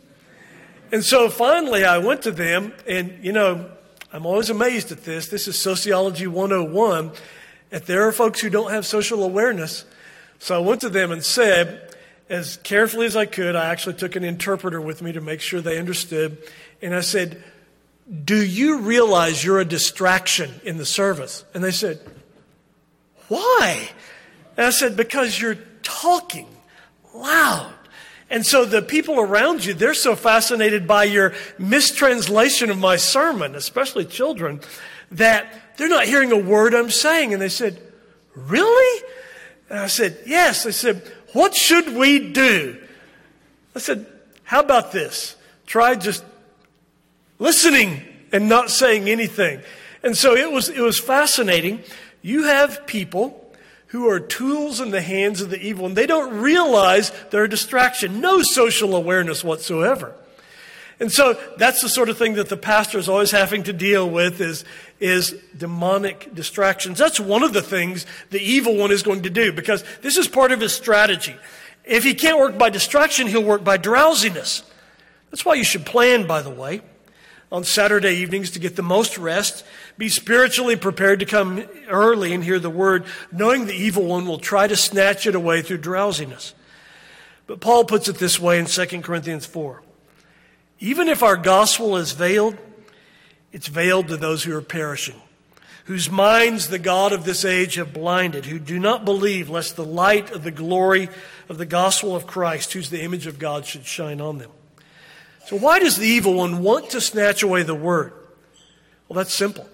And 0.93 1.05
so 1.05 1.29
finally, 1.29 1.85
I 1.85 1.99
went 1.99 2.23
to 2.23 2.33
them, 2.33 2.73
and 2.87 3.23
you 3.23 3.33
know, 3.33 3.71
I'm 4.13 4.27
always 4.27 4.51
amazed 4.51 4.91
at 4.91 5.05
this. 5.05 5.29
This 5.29 5.47
is 5.47 5.57
Sociology 5.57 6.27
101. 6.27 7.13
That 7.71 7.87
there 7.87 8.09
are 8.09 8.13
folks 8.13 8.41
who 8.41 8.51
don't 8.51 8.73
have 8.73 8.85
social 8.85 9.23
awareness. 9.23 9.85
So 10.41 10.57
I 10.57 10.59
went 10.59 10.81
to 10.81 10.89
them 10.89 11.13
and 11.13 11.25
said, 11.25 11.95
as 12.31 12.57
carefully 12.59 13.07
as 13.07 13.17
I 13.17 13.27
could, 13.27 13.57
I 13.57 13.67
actually 13.67 13.97
took 13.97 14.17
an 14.17 14.25
interpreter 14.25 14.81
with 14.81 15.03
me 15.03 15.13
to 15.13 15.21
make 15.21 15.41
sure 15.41 15.61
they 15.61 15.79
understood. 15.79 16.39
And 16.81 16.95
I 16.95 17.01
said, 17.01 17.43
Do 18.25 18.43
you 18.43 18.79
realize 18.79 19.45
you're 19.45 19.59
a 19.59 19.65
distraction 19.65 20.61
in 20.65 20.77
the 20.77 20.87
service? 20.87 21.45
And 21.55 21.63
they 21.63 21.73
said, 21.73 22.01
Why? 23.29 23.91
And 24.57 24.67
I 24.67 24.71
said, 24.71 24.97
Because 24.97 25.41
you're 25.41 25.59
talking 25.83 26.47
loud. 27.13 27.75
And 28.31 28.47
so 28.47 28.65
the 28.65 28.81
people 28.81 29.19
around 29.19 29.65
you, 29.65 29.75
they're 29.75 29.93
so 29.93 30.15
fascinated 30.15 30.87
by 30.87 31.05
your 31.05 31.35
mistranslation 31.59 32.71
of 32.71 32.79
my 32.79 32.97
sermon, 32.97 33.57
especially 33.57 34.05
children, 34.05 34.61
that 35.11 35.53
they're 35.77 35.89
not 35.89 36.05
hearing 36.05 36.31
a 36.31 36.39
word 36.39 36.73
I'm 36.73 36.91
saying. 36.91 37.33
And 37.33 37.43
they 37.43 37.49
said, 37.49 37.81
Really? 38.37 39.05
And 39.69 39.81
I 39.81 39.89
said, 39.89 40.19
Yes. 40.27 40.63
They 40.63 40.71
said, 40.71 41.03
What 41.33 41.57
should 41.57 41.95
we 41.95 42.31
do? 42.31 42.81
I 43.75 43.81
said, 43.81 44.07
How 44.45 44.61
about 44.61 44.93
this? 44.93 45.35
Try 45.67 45.97
just 45.97 46.25
listening 47.41 48.03
and 48.33 48.49
not 48.49 48.71
saying 48.71 49.09
anything. 49.09 49.61
And 50.05 50.17
so 50.17 50.37
it 50.37 50.51
was, 50.51 50.69
it 50.69 50.81
was 50.81 51.01
fascinating. 51.01 51.83
You 52.23 52.45
have 52.45 52.87
people 52.87 53.40
who 53.91 54.09
are 54.09 54.21
tools 54.21 54.81
in 54.81 54.91
the 54.91 55.03
hands 55.03 55.41
of 55.41 55.51
the 55.51 55.61
evil, 55.61 55.85
and 55.85 55.97
they 55.97 56.07
don't 56.07 56.41
realize 56.41 57.11
they're 57.31 57.45
a 57.45 57.49
distraction. 57.49 58.21
No 58.21 58.41
social 58.43 58.95
awareness 58.95 59.43
whatsoever. 59.43 60.15
And 61.01 61.11
so 61.11 61.37
that's 61.57 61.81
the 61.81 61.89
sort 61.89 62.09
of 62.09 62.17
thing 62.17 62.35
that 62.35 62.49
the 62.49 62.57
pastor 62.57 62.99
is 62.99 63.09
always 63.09 63.31
having 63.31 63.65
to 63.65 63.73
deal 63.73 64.09
with 64.09 64.41
is, 64.41 64.65
is 65.01 65.35
demonic 65.57 66.33
distractions. 66.35 66.99
That's 66.99 67.19
one 67.19 67.43
of 67.43 67.53
the 67.53 67.63
things 67.63 68.07
the 68.29 68.41
evil 68.41 68.77
one 68.77 68.93
is 68.93 69.03
going 69.03 69.23
to 69.23 69.31
do 69.31 69.53
because 69.53 69.83
this 70.03 70.17
is 70.17 70.29
part 70.29 70.53
of 70.53 70.61
his 70.61 70.75
strategy. 70.75 71.35
If 71.85 72.05
he 72.05 72.15
can't 72.15 72.39
work 72.39 72.59
by 72.59 72.71
distraction, 72.71 73.27
he'll 73.27 73.43
work 73.43 73.65
by 73.65 73.77
drowsiness. 73.79 74.63
That's 75.31 75.45
why 75.45 75.55
you 75.55 75.65
should 75.65 75.87
plan, 75.87 76.27
by 76.27 76.43
the 76.43 76.51
way 76.51 76.83
on 77.53 77.65
Saturday 77.65 78.17
evenings 78.17 78.53
to 78.53 78.59
get 78.59 78.77
the 78.77 78.83
most 78.83 79.19
rest. 79.19 79.65
Be 80.01 80.09
spiritually 80.09 80.77
prepared 80.77 81.21
to 81.21 81.27
come 81.27 81.63
early 81.87 82.33
and 82.33 82.43
hear 82.43 82.59
the 82.59 82.71
word, 82.71 83.05
knowing 83.31 83.67
the 83.67 83.75
evil 83.75 84.07
one 84.07 84.27
will 84.27 84.39
try 84.39 84.67
to 84.67 84.75
snatch 84.75 85.27
it 85.27 85.35
away 85.35 85.61
through 85.61 85.77
drowsiness. 85.77 86.55
But 87.47 87.61
Paul 87.61 87.85
puts 87.85 88.09
it 88.09 88.17
this 88.17 88.41
way 88.41 88.59
in 88.59 88.65
2 88.65 89.03
Corinthians 89.03 89.45
4. 89.45 89.83
Even 90.79 91.07
if 91.07 91.23
our 91.23 91.37
gospel 91.37 91.99
is 91.99 92.13
veiled, 92.13 92.57
it's 93.53 93.67
veiled 93.67 94.09
to 94.09 94.17
those 94.17 94.43
who 94.43 94.57
are 94.57 94.63
perishing, 94.63 95.21
whose 95.85 96.11
minds 96.11 96.69
the 96.69 96.79
God 96.79 97.13
of 97.13 97.27
this 97.27 97.45
age 97.45 97.75
have 97.75 97.93
blinded, 97.93 98.47
who 98.47 98.59
do 98.59 98.79
not 98.79 99.05
believe 99.05 99.51
lest 99.51 99.77
the 99.77 99.85
light 99.85 100.31
of 100.31 100.45
the 100.45 100.51
glory 100.51 101.11
of 101.51 101.59
the 101.59 101.67
gospel 101.67 102.17
of 102.17 102.27
Christ, 102.27 102.73
who's 102.73 102.89
the 102.89 103.03
image 103.03 103.27
of 103.27 103.39
God, 103.39 103.67
should 103.67 103.85
shine 103.85 104.23
on 104.23 104.39
them. 104.39 104.51
So, 105.45 105.59
why 105.59 105.79
does 105.79 105.99
the 105.99 106.09
evil 106.09 106.33
one 106.33 106.63
want 106.63 106.89
to 106.93 107.03
snatch 107.03 107.43
away 107.43 107.65
the 107.65 107.75
word? 107.75 108.15
Well, 109.07 109.19
that's 109.19 109.35
simple. 109.35 109.69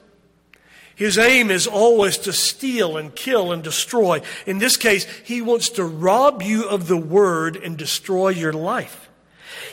His 0.96 1.18
aim 1.18 1.50
is 1.50 1.66
always 1.66 2.16
to 2.18 2.32
steal 2.32 2.96
and 2.96 3.14
kill 3.14 3.52
and 3.52 3.62
destroy. 3.62 4.22
In 4.46 4.58
this 4.58 4.78
case, 4.78 5.04
he 5.24 5.42
wants 5.42 5.68
to 5.70 5.84
rob 5.84 6.42
you 6.42 6.66
of 6.66 6.88
the 6.88 6.96
word 6.96 7.54
and 7.56 7.76
destroy 7.76 8.30
your 8.30 8.54
life. 8.54 9.10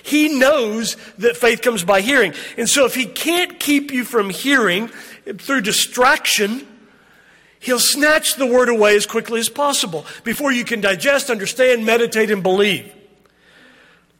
He 0.04 0.38
knows 0.38 0.98
that 1.20 1.38
faith 1.38 1.62
comes 1.62 1.86
by 1.86 2.02
hearing. 2.02 2.34
And 2.58 2.70
so 2.70 2.86
if 2.86 2.94
he 2.94 3.06
can't 3.06 3.58
keep 3.58 3.94
you 3.94 4.04
from 4.04 4.30
hearing 4.30 4.90
through 4.90 5.62
distraction, 5.62 6.68
he'll 7.62 7.80
snatch 7.80 8.36
the 8.36 8.46
word 8.46 8.68
away 8.68 8.98
as 8.98 9.06
quickly 9.06 9.40
as 9.40 9.48
possible 9.48 10.06
before 10.26 10.52
you 10.52 10.66
can 10.66 10.82
digest, 10.82 11.30
understand, 11.30 11.86
meditate, 11.86 12.32
and 12.32 12.44
believe. 12.44 12.94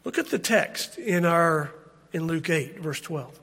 Look 0.06 0.18
at 0.18 0.30
the 0.30 0.40
text 0.40 0.98
in 0.98 1.26
our 1.26 1.74
in 2.14 2.28
Luke 2.28 2.50
8 2.50 2.80
verse 2.80 3.02
12. 3.02 3.42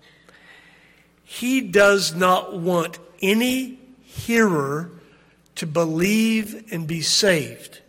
He 1.24 1.60
does 1.60 2.14
not 2.14 2.58
want 2.58 2.98
any 3.20 3.78
hearer 4.04 4.90
to 5.56 5.66
believe 5.66 6.72
and 6.72 6.86
be 6.86 7.02
saved. 7.02 7.80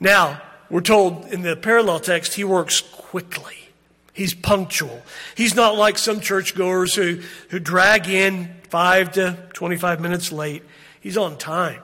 Now, 0.00 0.40
we're 0.70 0.80
told 0.80 1.26
in 1.26 1.42
the 1.42 1.56
parallel 1.56 2.00
text 2.00 2.34
he 2.34 2.44
works 2.44 2.80
quickly. 2.80 3.54
He's 4.12 4.34
punctual. 4.34 5.02
He's 5.36 5.54
not 5.54 5.76
like 5.76 5.96
some 5.96 6.20
churchgoers 6.20 6.94
who, 6.94 7.20
who 7.50 7.58
drag 7.58 8.08
in 8.08 8.54
5 8.68 9.12
to 9.12 9.38
25 9.52 10.00
minutes 10.00 10.32
late. 10.32 10.62
He's 11.00 11.16
on 11.16 11.38
time. 11.38 11.82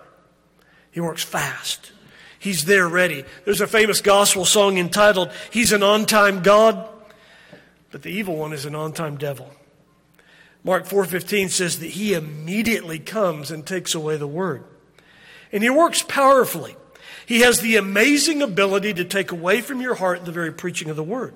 He 0.91 1.01
works 1.01 1.23
fast. 1.23 1.93
He's 2.39 2.65
there 2.67 2.89
ready. 2.89 3.25
There's 3.45 3.61
a 3.61 3.67
famous 3.67 4.01
gospel 4.01 4.45
song 4.45 4.79
entitled, 4.79 5.31
He's 5.51 5.73
an 5.73 5.83
on 5.83 6.07
time 6.07 6.43
God, 6.43 6.89
but 7.91 8.03
the 8.03 8.11
evil 8.11 8.37
one 8.37 8.53
is 8.53 8.67
an 8.67 8.75
on 8.75 8.93
time 8.93 9.17
devil. 9.17 9.51
Mark 10.65 10.87
4:15 10.87 11.51
says 11.51 11.79
that 11.81 11.91
he 11.91 12.15
immediately 12.15 12.99
comes 12.99 13.51
and 13.51 13.67
takes 13.67 13.95
away 13.95 14.17
the 14.17 14.27
word. 14.27 14.65
And 15.53 15.63
he 15.63 15.71
works 15.71 16.03
powerfully. 16.03 16.75
He 17.27 17.41
has 17.41 17.61
the 17.61 17.77
amazing 17.77 18.43
ability 18.43 18.95
to 18.95 19.05
take 19.05 19.31
away 19.31 19.61
from 19.61 19.81
your 19.81 19.95
heart 19.95 20.25
the 20.25 20.33
very 20.33 20.53
preaching 20.53 20.89
of 20.89 20.97
the 20.97 21.05
word. 21.05 21.35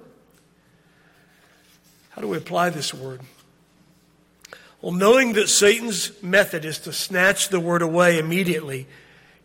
How 2.11 2.23
do 2.23 2.29
we 2.29 2.39
apply 2.39 2.71
this 2.71 2.93
word? 2.93 3.21
Well, 4.81 4.93
knowing 4.93 5.35
that 5.35 5.49
Satan's 5.49 6.23
method 6.23 6.65
is 6.65 6.79
to 6.81 6.93
snatch 6.93 7.49
the 7.49 7.61
word 7.61 7.83
away 7.83 8.19
immediately, 8.19 8.87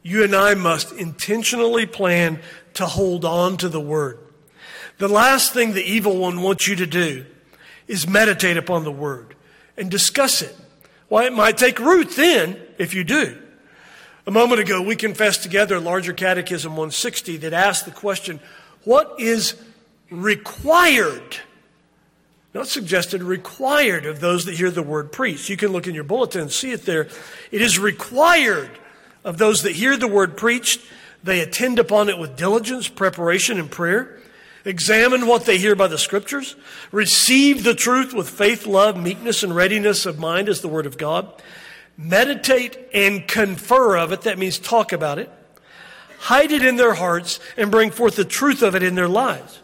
you 0.01 0.23
and 0.23 0.35
I 0.35 0.53
must 0.53 0.91
intentionally 0.93 1.85
plan 1.85 2.39
to 2.75 2.85
hold 2.85 3.25
on 3.25 3.57
to 3.57 3.69
the 3.69 3.81
word. 3.81 4.19
The 4.97 5.07
last 5.07 5.53
thing 5.53 5.73
the 5.73 5.83
evil 5.83 6.17
one 6.17 6.41
wants 6.41 6.67
you 6.67 6.75
to 6.77 6.85
do 6.85 7.25
is 7.87 8.07
meditate 8.07 8.57
upon 8.57 8.83
the 8.83 8.91
word 8.91 9.32
and 9.77 9.89
discuss 9.89 10.41
it. 10.41 10.55
Why, 11.07 11.25
it 11.25 11.33
might 11.33 11.57
take 11.57 11.79
root 11.79 12.11
then 12.11 12.59
if 12.77 12.93
you 12.93 13.03
do. 13.03 13.39
A 14.25 14.31
moment 14.31 14.61
ago, 14.61 14.81
we 14.81 14.95
confessed 14.95 15.43
together 15.43 15.79
Larger 15.79 16.13
Catechism 16.13 16.71
160 16.71 17.37
that 17.37 17.53
asked 17.53 17.85
the 17.85 17.91
question, 17.91 18.39
What 18.83 19.19
is 19.19 19.55
required? 20.09 21.37
Not 22.53 22.67
suggested, 22.67 23.21
required 23.23 24.05
of 24.05 24.19
those 24.19 24.45
that 24.45 24.55
hear 24.55 24.71
the 24.71 24.83
word 24.83 25.11
preached. 25.11 25.49
You 25.49 25.57
can 25.57 25.69
look 25.73 25.87
in 25.87 25.95
your 25.95 26.03
bulletin 26.03 26.41
and 26.41 26.51
see 26.51 26.71
it 26.71 26.85
there. 26.85 27.09
It 27.51 27.61
is 27.61 27.79
required 27.79 28.69
of 29.25 29.37
those 29.37 29.63
that 29.63 29.73
hear 29.73 29.97
the 29.97 30.07
word 30.07 30.37
preached. 30.37 30.79
They 31.23 31.39
attend 31.39 31.79
upon 31.79 32.09
it 32.09 32.19
with 32.19 32.37
diligence, 32.37 32.87
preparation, 32.87 33.59
and 33.59 33.71
prayer. 33.71 34.19
Examine 34.65 35.27
what 35.27 35.45
they 35.45 35.57
hear 35.57 35.75
by 35.75 35.87
the 35.87 35.97
scriptures. 35.97 36.55
Receive 36.91 37.63
the 37.63 37.75
truth 37.75 38.13
with 38.13 38.29
faith, 38.29 38.65
love, 38.65 38.95
meekness, 38.95 39.43
and 39.43 39.55
readiness 39.55 40.05
of 40.05 40.19
mind 40.19 40.47
as 40.47 40.61
the 40.61 40.69
word 40.69 40.85
of 40.85 40.97
God. 40.97 41.41
Meditate 41.97 42.77
and 42.93 43.27
confer 43.27 43.97
of 43.97 44.11
it. 44.11 44.21
That 44.21 44.39
means 44.39 44.57
talk 44.57 44.93
about 44.93 45.19
it. 45.19 45.29
Hide 46.19 46.53
it 46.53 46.63
in 46.63 46.77
their 46.77 46.93
hearts 46.93 47.39
and 47.57 47.69
bring 47.69 47.91
forth 47.91 48.15
the 48.15 48.23
truth 48.23 48.61
of 48.61 48.75
it 48.75 48.83
in 48.83 48.95
their 48.95 49.09
lives. 49.09 49.59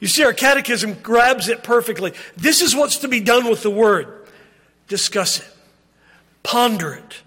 You 0.00 0.08
see, 0.08 0.24
our 0.24 0.32
catechism 0.32 0.94
grabs 1.02 1.48
it 1.48 1.62
perfectly. 1.62 2.14
This 2.36 2.62
is 2.62 2.74
what's 2.74 2.98
to 2.98 3.08
be 3.08 3.20
done 3.20 3.48
with 3.48 3.62
the 3.62 3.70
word. 3.70 4.26
Discuss 4.88 5.40
it. 5.40 5.50
Ponder 6.42 6.94
it. 6.94 7.22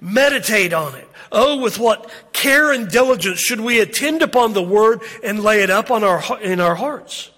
Meditate 0.00 0.72
on 0.72 0.94
it. 0.94 1.08
Oh, 1.32 1.56
with 1.56 1.78
what 1.78 2.10
care 2.34 2.70
and 2.70 2.90
diligence 2.90 3.40
should 3.40 3.60
we 3.60 3.80
attend 3.80 4.20
upon 4.20 4.52
the 4.52 4.62
word 4.62 5.00
and 5.24 5.42
lay 5.42 5.62
it 5.62 5.70
up 5.70 5.90
on 5.90 6.04
our, 6.04 6.22
in 6.40 6.60
our 6.60 6.74
hearts. 6.74 7.30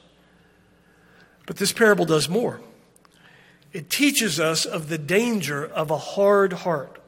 But 1.47 1.57
this 1.57 1.73
parable 1.73 2.05
does 2.05 2.29
more. 2.29 2.61
It 3.73 3.91
teaches 3.91 4.41
us 4.41 4.65
of 4.67 4.89
the 4.89 4.99
danger 4.99 5.65
of 5.65 5.93
a 5.93 5.99
hard 5.99 6.53
heart. 6.53 7.01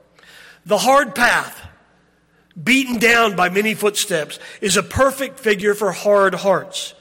The 0.64 0.79
hard 0.79 1.14
path, 1.14 1.61
beaten 2.62 2.99
down 2.99 3.35
by 3.35 3.49
many 3.49 3.75
footsteps, 3.75 4.38
is 4.61 4.77
a 4.77 4.83
perfect 4.83 5.40
figure 5.40 5.75
for 5.75 5.90
hard 5.92 6.35
hearts. 6.35 6.94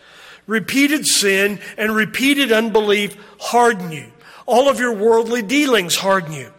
Repeated 0.47 1.05
sin 1.05 1.59
and 1.77 1.95
repeated 1.95 2.51
unbelief 2.51 3.17
harden 3.39 3.91
you. 3.91 4.11
All 4.45 4.69
of 4.69 4.79
your 4.79 4.93
worldly 4.93 5.41
dealings 5.41 5.95
harden 5.95 6.33
you. 6.33 6.51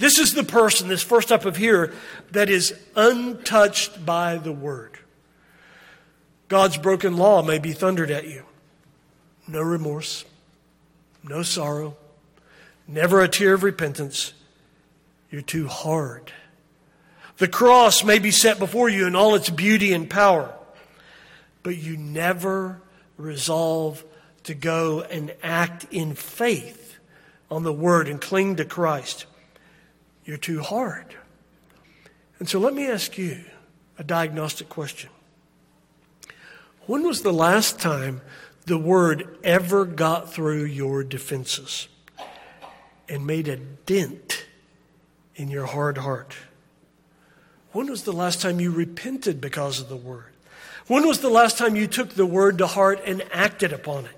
This 0.00 0.18
is 0.18 0.32
the 0.32 0.44
person, 0.44 0.88
this 0.88 1.02
first 1.02 1.30
up 1.30 1.44
of 1.44 1.58
here, 1.58 1.92
that 2.30 2.48
is 2.48 2.74
untouched 2.96 4.06
by 4.06 4.38
the 4.38 4.50
word. 4.50 4.98
God's 6.48 6.78
broken 6.78 7.18
law 7.18 7.42
may 7.42 7.58
be 7.58 7.74
thundered 7.74 8.10
at 8.10 8.26
you. 8.26 8.44
No 9.46 9.60
remorse, 9.60 10.24
no 11.22 11.42
sorrow, 11.42 11.98
never 12.88 13.20
a 13.20 13.28
tear 13.28 13.52
of 13.52 13.62
repentance. 13.62 14.32
You're 15.30 15.42
too 15.42 15.68
hard. 15.68 16.32
The 17.36 17.46
cross 17.46 18.02
may 18.02 18.18
be 18.18 18.30
set 18.30 18.58
before 18.58 18.88
you 18.88 19.06
in 19.06 19.14
all 19.14 19.34
its 19.34 19.50
beauty 19.50 19.92
and 19.92 20.08
power, 20.08 20.54
but 21.62 21.76
you 21.76 21.98
never 21.98 22.80
resolve 23.18 24.02
to 24.44 24.54
go 24.54 25.02
and 25.02 25.34
act 25.42 25.84
in 25.90 26.14
faith 26.14 26.96
on 27.50 27.64
the 27.64 27.72
word 27.72 28.08
and 28.08 28.18
cling 28.18 28.56
to 28.56 28.64
Christ. 28.64 29.26
You're 30.30 30.38
too 30.38 30.62
hard. 30.62 31.16
And 32.38 32.48
so 32.48 32.60
let 32.60 32.72
me 32.72 32.86
ask 32.86 33.18
you 33.18 33.40
a 33.98 34.04
diagnostic 34.04 34.68
question. 34.68 35.10
When 36.86 37.02
was 37.02 37.22
the 37.22 37.32
last 37.32 37.80
time 37.80 38.20
the 38.64 38.78
word 38.78 39.38
ever 39.42 39.84
got 39.84 40.32
through 40.32 40.66
your 40.66 41.02
defenses 41.02 41.88
and 43.08 43.26
made 43.26 43.48
a 43.48 43.56
dent 43.56 44.46
in 45.34 45.48
your 45.48 45.66
hard 45.66 45.98
heart? 45.98 46.36
When 47.72 47.90
was 47.90 48.04
the 48.04 48.12
last 48.12 48.40
time 48.40 48.60
you 48.60 48.70
repented 48.70 49.40
because 49.40 49.80
of 49.80 49.88
the 49.88 49.96
word? 49.96 50.32
When 50.86 51.08
was 51.08 51.18
the 51.18 51.28
last 51.28 51.58
time 51.58 51.74
you 51.74 51.88
took 51.88 52.10
the 52.10 52.24
word 52.24 52.58
to 52.58 52.68
heart 52.68 53.00
and 53.04 53.24
acted 53.32 53.72
upon 53.72 54.04
it? 54.04 54.16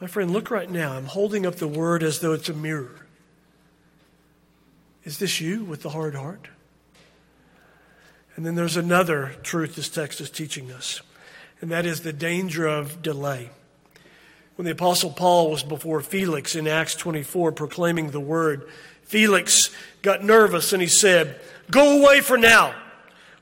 My 0.00 0.08
friend, 0.08 0.32
look 0.32 0.50
right 0.50 0.68
now. 0.68 0.94
I'm 0.94 1.06
holding 1.06 1.46
up 1.46 1.54
the 1.54 1.68
word 1.68 2.02
as 2.02 2.18
though 2.18 2.32
it's 2.32 2.48
a 2.48 2.52
mirror. 2.52 3.03
Is 5.04 5.18
this 5.18 5.40
you 5.40 5.64
with 5.64 5.82
the 5.82 5.90
hard 5.90 6.14
heart? 6.14 6.48
And 8.36 8.44
then 8.44 8.54
there's 8.54 8.76
another 8.76 9.36
truth 9.42 9.76
this 9.76 9.88
text 9.88 10.20
is 10.20 10.30
teaching 10.30 10.72
us, 10.72 11.02
and 11.60 11.70
that 11.70 11.86
is 11.86 12.00
the 12.00 12.12
danger 12.12 12.66
of 12.66 13.02
delay. 13.02 13.50
When 14.56 14.64
the 14.64 14.72
Apostle 14.72 15.10
Paul 15.10 15.50
was 15.50 15.62
before 15.62 16.00
Felix 16.00 16.56
in 16.56 16.66
Acts 16.66 16.94
24 16.94 17.52
proclaiming 17.52 18.10
the 18.10 18.20
word, 18.20 18.68
Felix 19.02 19.70
got 20.02 20.24
nervous 20.24 20.72
and 20.72 20.80
he 20.80 20.88
said, 20.88 21.40
Go 21.70 22.00
away 22.00 22.20
for 22.20 22.36
now. 22.36 22.74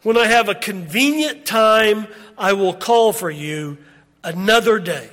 When 0.02 0.16
I 0.16 0.26
have 0.26 0.48
a 0.48 0.54
convenient 0.54 1.46
time, 1.46 2.08
I 2.36 2.54
will 2.54 2.74
call 2.74 3.12
for 3.12 3.30
you 3.30 3.78
another 4.24 4.78
day. 4.78 5.10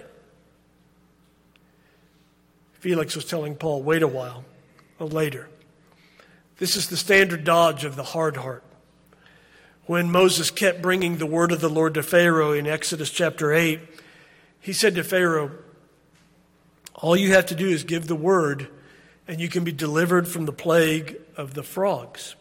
Felix 2.80 3.16
was 3.16 3.26
telling 3.26 3.56
Paul, 3.56 3.84
Wait 3.84 4.02
a 4.02 4.08
while, 4.08 4.44
or 5.00 5.08
later. 5.08 5.48
This 6.60 6.76
is 6.76 6.90
the 6.90 6.98
standard 6.98 7.46
dodge 7.46 7.86
of 7.86 7.96
the 7.96 8.04
hard 8.04 8.36
heart. 8.36 8.64
When 9.86 10.12
Moses 10.12 10.52
kept 10.52 10.82
bringing 10.82 11.18
the 11.18 11.26
word 11.26 11.54
of 11.54 11.62
the 11.62 11.70
Lord 11.70 11.94
to 11.94 12.04
Pharaoh 12.04 12.52
in 12.52 12.68
Exodus 12.68 13.10
chapter 13.10 13.54
8, 13.54 13.80
he 14.60 14.74
said 14.74 14.94
to 14.96 15.04
Pharaoh, 15.04 15.52
All 16.96 17.16
you 17.16 17.32
have 17.34 17.46
to 17.48 17.56
do 17.56 17.70
is 17.70 17.84
give 17.84 18.08
the 18.08 18.16
word, 18.16 18.68
and 19.26 19.40
you 19.40 19.48
can 19.48 19.64
be 19.64 19.72
delivered 19.72 20.28
from 20.28 20.46
the 20.46 20.52
plague 20.52 21.16
of 21.38 21.54
the 21.54 21.64
frogs. 21.64 22.36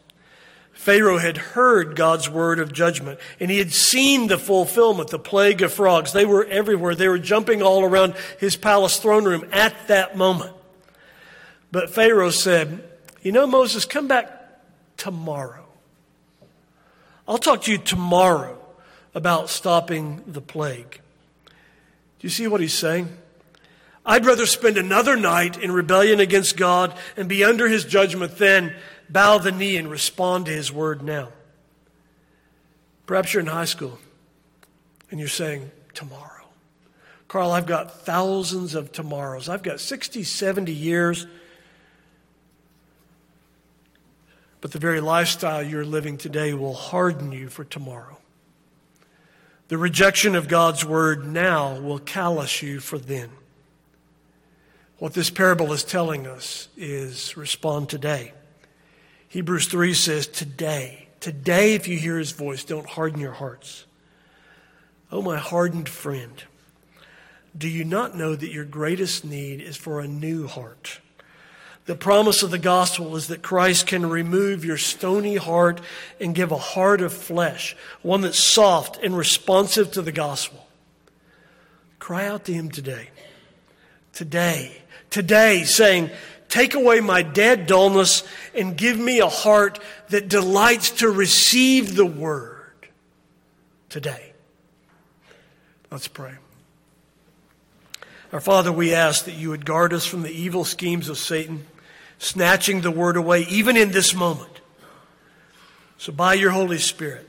Pharaoh 0.72 1.18
had 1.18 1.36
heard 1.36 1.94
God's 1.94 2.28
word 2.28 2.58
of 2.58 2.72
judgment, 2.72 3.20
and 3.38 3.52
he 3.52 3.58
had 3.58 3.72
seen 3.72 4.26
the 4.26 4.38
fulfillment, 4.38 5.10
the 5.10 5.18
plague 5.18 5.62
of 5.62 5.72
frogs. 5.72 6.12
They 6.12 6.26
were 6.26 6.44
everywhere. 6.44 6.96
They 6.96 7.08
were 7.08 7.18
jumping 7.18 7.62
all 7.62 7.84
around 7.84 8.14
his 8.40 8.56
palace 8.56 8.98
throne 8.98 9.24
room 9.24 9.48
at 9.52 9.86
that 9.86 10.16
moment. 10.16 10.52
But 11.70 11.90
Pharaoh 11.90 12.30
said, 12.30 12.87
you 13.28 13.32
know, 13.32 13.46
Moses, 13.46 13.84
come 13.84 14.08
back 14.08 14.32
tomorrow. 14.96 15.66
I'll 17.28 17.36
talk 17.36 17.64
to 17.64 17.70
you 17.70 17.76
tomorrow 17.76 18.58
about 19.14 19.50
stopping 19.50 20.22
the 20.26 20.40
plague. 20.40 21.02
Do 21.44 22.22
you 22.26 22.30
see 22.30 22.48
what 22.48 22.62
he's 22.62 22.72
saying? 22.72 23.14
I'd 24.06 24.24
rather 24.24 24.46
spend 24.46 24.78
another 24.78 25.14
night 25.14 25.58
in 25.58 25.72
rebellion 25.72 26.20
against 26.20 26.56
God 26.56 26.94
and 27.18 27.28
be 27.28 27.44
under 27.44 27.68
his 27.68 27.84
judgment 27.84 28.38
than 28.38 28.74
bow 29.10 29.36
the 29.36 29.52
knee 29.52 29.76
and 29.76 29.90
respond 29.90 30.46
to 30.46 30.52
his 30.52 30.72
word 30.72 31.02
now. 31.02 31.28
Perhaps 33.04 33.34
you're 33.34 33.42
in 33.42 33.46
high 33.46 33.66
school 33.66 33.98
and 35.10 35.20
you're 35.20 35.28
saying, 35.28 35.70
tomorrow. 35.92 36.46
Carl, 37.28 37.50
I've 37.50 37.66
got 37.66 38.06
thousands 38.06 38.74
of 38.74 38.90
tomorrows. 38.90 39.50
I've 39.50 39.62
got 39.62 39.80
60, 39.80 40.22
70 40.22 40.72
years 40.72 41.26
But 44.60 44.72
the 44.72 44.78
very 44.78 45.00
lifestyle 45.00 45.62
you're 45.62 45.84
living 45.84 46.18
today 46.18 46.52
will 46.54 46.74
harden 46.74 47.32
you 47.32 47.48
for 47.48 47.64
tomorrow. 47.64 48.18
The 49.68 49.78
rejection 49.78 50.34
of 50.34 50.48
God's 50.48 50.84
word 50.84 51.26
now 51.26 51.78
will 51.78 51.98
callous 51.98 52.62
you 52.62 52.80
for 52.80 52.98
then. 52.98 53.30
What 54.98 55.14
this 55.14 55.30
parable 55.30 55.72
is 55.72 55.84
telling 55.84 56.26
us 56.26 56.68
is 56.76 57.36
respond 57.36 57.88
today. 57.88 58.32
Hebrews 59.28 59.66
3 59.66 59.94
says, 59.94 60.26
Today, 60.26 61.08
today, 61.20 61.74
if 61.74 61.86
you 61.86 61.98
hear 61.98 62.18
his 62.18 62.32
voice, 62.32 62.64
don't 62.64 62.86
harden 62.86 63.20
your 63.20 63.32
hearts. 63.32 63.84
Oh, 65.12 65.22
my 65.22 65.38
hardened 65.38 65.88
friend, 65.88 66.42
do 67.56 67.68
you 67.68 67.84
not 67.84 68.16
know 68.16 68.34
that 68.34 68.50
your 68.50 68.64
greatest 68.64 69.24
need 69.24 69.60
is 69.60 69.76
for 69.76 70.00
a 70.00 70.08
new 70.08 70.46
heart? 70.46 71.00
The 71.88 71.96
promise 71.96 72.42
of 72.42 72.50
the 72.50 72.58
gospel 72.58 73.16
is 73.16 73.28
that 73.28 73.40
Christ 73.40 73.86
can 73.86 74.10
remove 74.10 74.62
your 74.62 74.76
stony 74.76 75.36
heart 75.36 75.80
and 76.20 76.34
give 76.34 76.52
a 76.52 76.58
heart 76.58 77.00
of 77.00 77.14
flesh, 77.14 77.74
one 78.02 78.20
that's 78.20 78.38
soft 78.38 79.02
and 79.02 79.16
responsive 79.16 79.92
to 79.92 80.02
the 80.02 80.12
gospel. 80.12 80.68
Cry 81.98 82.26
out 82.26 82.44
to 82.44 82.52
Him 82.52 82.70
today. 82.70 83.08
Today. 84.12 84.82
Today, 85.08 85.64
saying, 85.64 86.10
Take 86.50 86.74
away 86.74 87.00
my 87.00 87.22
dead 87.22 87.66
dullness 87.66 88.22
and 88.54 88.76
give 88.76 88.98
me 88.98 89.20
a 89.20 89.28
heart 89.30 89.78
that 90.10 90.28
delights 90.28 90.90
to 90.90 91.08
receive 91.08 91.96
the 91.96 92.04
word 92.04 92.86
today. 93.88 94.34
Let's 95.90 96.08
pray. 96.08 96.34
Our 98.30 98.40
Father, 98.40 98.72
we 98.72 98.92
ask 98.92 99.24
that 99.24 99.36
you 99.36 99.48
would 99.48 99.64
guard 99.64 99.94
us 99.94 100.04
from 100.04 100.20
the 100.20 100.30
evil 100.30 100.66
schemes 100.66 101.08
of 101.08 101.16
Satan 101.16 101.64
snatching 102.18 102.80
the 102.80 102.90
word 102.90 103.16
away, 103.16 103.42
even 103.48 103.76
in 103.76 103.90
this 103.90 104.14
moment. 104.14 104.60
So, 105.96 106.12
by 106.12 106.34
your 106.34 106.50
Holy 106.50 106.78
Spirit, 106.78 107.28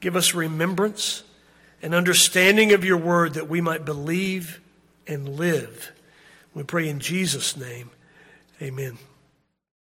give 0.00 0.16
us 0.16 0.34
remembrance 0.34 1.22
and 1.82 1.94
understanding 1.94 2.72
of 2.72 2.84
your 2.84 2.96
word 2.96 3.34
that 3.34 3.48
we 3.48 3.60
might 3.60 3.84
believe 3.84 4.60
and 5.06 5.28
live. 5.28 5.92
We 6.54 6.62
pray 6.62 6.88
in 6.88 7.00
Jesus' 7.00 7.56
name. 7.56 7.90
Amen. 8.62 8.98